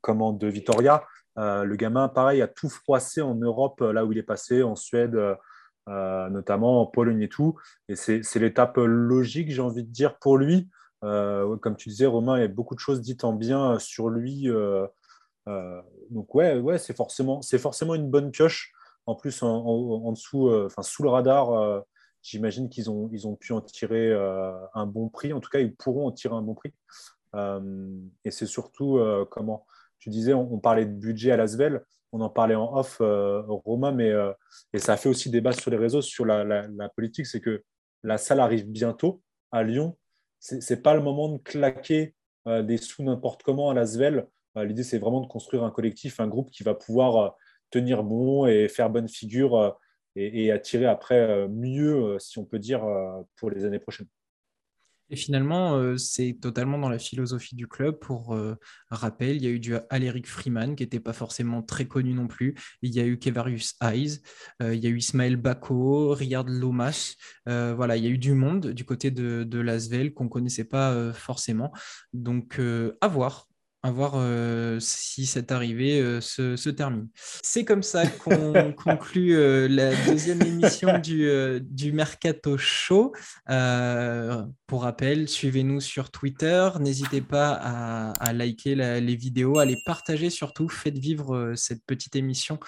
comment, 0.00 0.32
de 0.32 0.48
Vitoria. 0.48 1.04
le 1.36 1.74
gamin, 1.76 2.08
pareil, 2.08 2.42
a 2.42 2.48
tout 2.48 2.68
froissé 2.68 3.20
en 3.20 3.34
Europe, 3.34 3.80
là 3.80 4.04
où 4.04 4.12
il 4.12 4.18
est 4.18 4.24
passé, 4.24 4.62
en 4.62 4.74
Suède, 4.74 5.16
notamment 5.86 6.80
en 6.82 6.86
Pologne 6.86 7.22
et 7.22 7.28
tout. 7.28 7.56
Et 7.88 7.94
c'est 7.94 8.36
l'étape 8.36 8.78
logique, 8.78 9.50
j'ai 9.52 9.60
envie 9.60 9.84
de 9.84 9.90
dire, 9.90 10.18
pour 10.18 10.38
lui. 10.38 10.68
comme 11.02 11.76
tu 11.76 11.90
disais, 11.90 12.06
Romain, 12.06 12.38
il 12.38 12.40
y 12.40 12.44
a 12.44 12.48
beaucoup 12.48 12.74
de 12.74 12.80
choses 12.80 13.00
dites 13.00 13.22
en 13.22 13.32
bien 13.32 13.78
sur 13.78 14.08
lui. 14.08 14.48
donc, 15.46 16.34
ouais, 16.34 16.58
ouais 16.58 16.78
c'est 16.78 16.96
forcément, 16.96 17.42
forcément 17.42 17.94
une 17.94 18.10
bonne 18.10 18.32
pioche. 18.32 18.72
En 19.06 19.14
plus, 19.14 19.42
en, 19.42 20.12
dessous, 20.12 20.48
euh, 20.48 20.68
sous 20.80 21.02
le 21.02 21.10
radar, 21.10 21.52
euh, 21.52 21.80
j'imagine 22.22 22.70
qu'ils 22.70 22.88
ont, 22.88 23.36
pu 23.38 23.52
en 23.52 23.60
tirer 23.60 24.10
euh, 24.10 24.52
un 24.72 24.86
bon 24.86 25.08
prix. 25.08 25.32
En 25.32 25.40
tout 25.40 25.50
cas, 25.50 25.60
ils 25.60 25.74
pourront 25.74 26.06
en 26.06 26.12
tirer 26.12 26.34
un 26.34 26.42
bon 26.42 26.54
prix. 26.54 26.72
et 28.24 28.30
c'est 28.30 28.46
surtout 28.46 29.00
comment 29.30 29.66
tu 29.98 30.08
disais, 30.10 30.32
on, 30.34 30.58
parlait 30.58 30.86
de 30.86 30.92
budget 30.92 31.32
à 31.32 31.36
Lasvel, 31.36 31.82
on 32.12 32.20
en 32.20 32.30
parlait 32.30 32.54
en 32.54 32.76
off, 32.76 32.98
Romain, 33.00 33.92
mais 33.92 34.12
et 34.72 34.78
ça 34.78 34.96
fait 34.96 35.08
aussi 35.08 35.30
débat 35.30 35.52
sur 35.52 35.70
les 35.70 35.76
réseaux 35.76 36.02
sur 36.02 36.24
la, 36.24 36.88
politique, 36.94 37.26
c'est 37.26 37.40
que 37.40 37.62
la 38.02 38.18
salle 38.18 38.40
arrive 38.40 38.68
bientôt 38.68 39.20
à 39.50 39.62
Lyon. 39.64 39.96
C'est 40.38 40.82
pas 40.82 40.94
le 40.94 41.00
moment 41.00 41.28
de 41.28 41.38
claquer 41.38 42.14
des 42.46 42.76
sous 42.76 43.02
n'importe 43.02 43.42
comment 43.42 43.70
à 43.70 43.74
Lasvel. 43.74 44.28
L'idée, 44.56 44.84
c'est 44.84 44.98
vraiment 44.98 45.20
de 45.20 45.26
construire 45.26 45.64
un 45.64 45.70
collectif, 45.70 46.20
un 46.20 46.28
groupe 46.28 46.50
qui 46.50 46.62
va 46.62 46.74
pouvoir 46.74 47.36
tenir 47.74 48.04
bon 48.04 48.46
et 48.46 48.68
faire 48.68 48.88
bonne 48.88 49.08
figure 49.08 49.56
euh, 49.56 49.70
et, 50.16 50.52
attirer 50.52 50.86
après 50.86 51.18
euh, 51.18 51.48
mieux, 51.48 51.96
euh, 51.96 52.18
si 52.20 52.38
on 52.38 52.44
peut 52.44 52.60
dire, 52.60 52.84
pour 53.36 53.50
les 53.50 53.64
années 53.64 53.80
prochaines. 53.80 54.06
Et 55.10 55.16
finalement, 55.16 55.98
c'est 55.98 56.38
totalement 56.40 56.78
dans 56.78 56.88
la 56.88 56.98
philosophie 56.98 57.54
du 57.54 57.68
club. 57.68 57.98
Pour 57.98 58.36
rappel, 58.88 59.36
il 59.36 59.44
y 59.44 59.46
a 59.46 59.50
eu 59.50 59.60
du 59.60 59.74
Aléric 59.90 60.26
Freeman, 60.26 60.74
qui 60.74 60.82
n'était 60.82 60.98
pas 60.98 61.12
forcément 61.12 61.62
très 61.62 61.84
connu 61.84 62.14
non 62.14 62.26
plus. 62.26 62.54
Il 62.80 62.92
y 62.94 63.00
a 63.00 63.04
eu 63.04 63.18
Kevarius 63.18 63.74
Eyes, 63.82 64.22
il 64.60 64.82
y 64.82 64.86
a 64.86 64.88
eu 64.88 64.96
Ismaël 64.96 65.36
Bako, 65.36 66.14
Riyad 66.14 66.48
Lomas. 66.48 67.16
voilà, 67.44 67.98
il 67.98 68.04
y 68.04 68.06
a 68.06 68.10
eu 68.10 68.18
du 68.18 68.32
monde 68.32 68.68
du 68.68 68.86
côté 68.86 69.10
de, 69.10 69.44
de 69.44 69.58
Lasvel 69.58 70.14
qu'on 70.14 70.24
ne 70.24 70.30
connaissait 70.30 70.64
pas 70.64 71.12
forcément. 71.12 71.70
Donc, 72.14 72.58
à 73.02 73.06
voir 73.06 73.46
à 73.84 73.90
voir 73.90 74.14
euh, 74.16 74.78
si 74.80 75.26
cette 75.26 75.52
arrivée 75.52 76.00
euh, 76.00 76.18
se, 76.22 76.70
termine. 76.70 77.06
C'est 77.42 77.66
comme 77.66 77.82
ça 77.82 78.06
qu'on 78.06 78.72
conclut 78.82 79.36
euh, 79.36 79.68
la 79.68 79.94
deuxième 80.06 80.40
émission 80.40 80.98
du, 80.98 81.28
du 81.60 81.92
Mercato 81.92 82.56
Show. 82.56 83.12
pour 84.66 84.82
rappel, 84.82 85.28
suivez-nous 85.28 85.80
sur 85.80 86.10
Twitter. 86.10 86.70
N'hésitez 86.80 87.20
pas 87.20 87.52
à, 87.52 88.32
liker 88.32 88.74
les 88.74 89.16
vidéos, 89.16 89.58
à 89.58 89.66
les 89.66 89.76
partager 89.84 90.30
surtout. 90.30 90.70
Faites 90.70 90.96
vivre 90.96 91.52
cette 91.54 91.84
petite 91.84 92.16
émission 92.16 92.58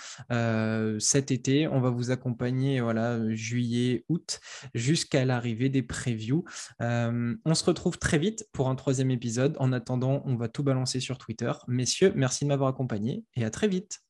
cet 0.99 1.31
été. 1.31 1.67
On 1.67 1.81
va 1.81 1.89
vous 1.89 2.11
accompagner 2.11 2.83
voilà, 2.83 3.19
juillet, 3.35 4.05
août, 4.11 4.41
jusqu'à 4.75 5.25
l'arrivée 5.25 5.71
des 5.71 5.83
previews. 5.83 6.45
on 6.79 7.55
se 7.55 7.65
retrouve 7.65 7.99
très 7.99 8.19
vite 8.19 8.47
pour 8.53 8.69
un 8.69 8.75
troisième 8.75 9.11
épisode. 9.11 9.57
En 9.59 9.73
attendant, 9.73 10.23
on 10.27 10.37
va 10.37 10.49
tout 10.49 10.63
balancer 10.63 11.01
sur 11.07 11.19
Twitter. 11.19 11.53
Messieurs, 11.69 12.13
merci 12.15 12.45
de 12.45 12.49
m'avoir 12.49 12.69
accompagné 12.69 13.25
et 13.35 13.45
à 13.45 13.51
très 13.51 13.69
vite. 13.69 14.03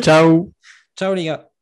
Ciao. 0.00 0.52
Ciao 0.96 1.14
les 1.14 1.24
gars. 1.24 1.53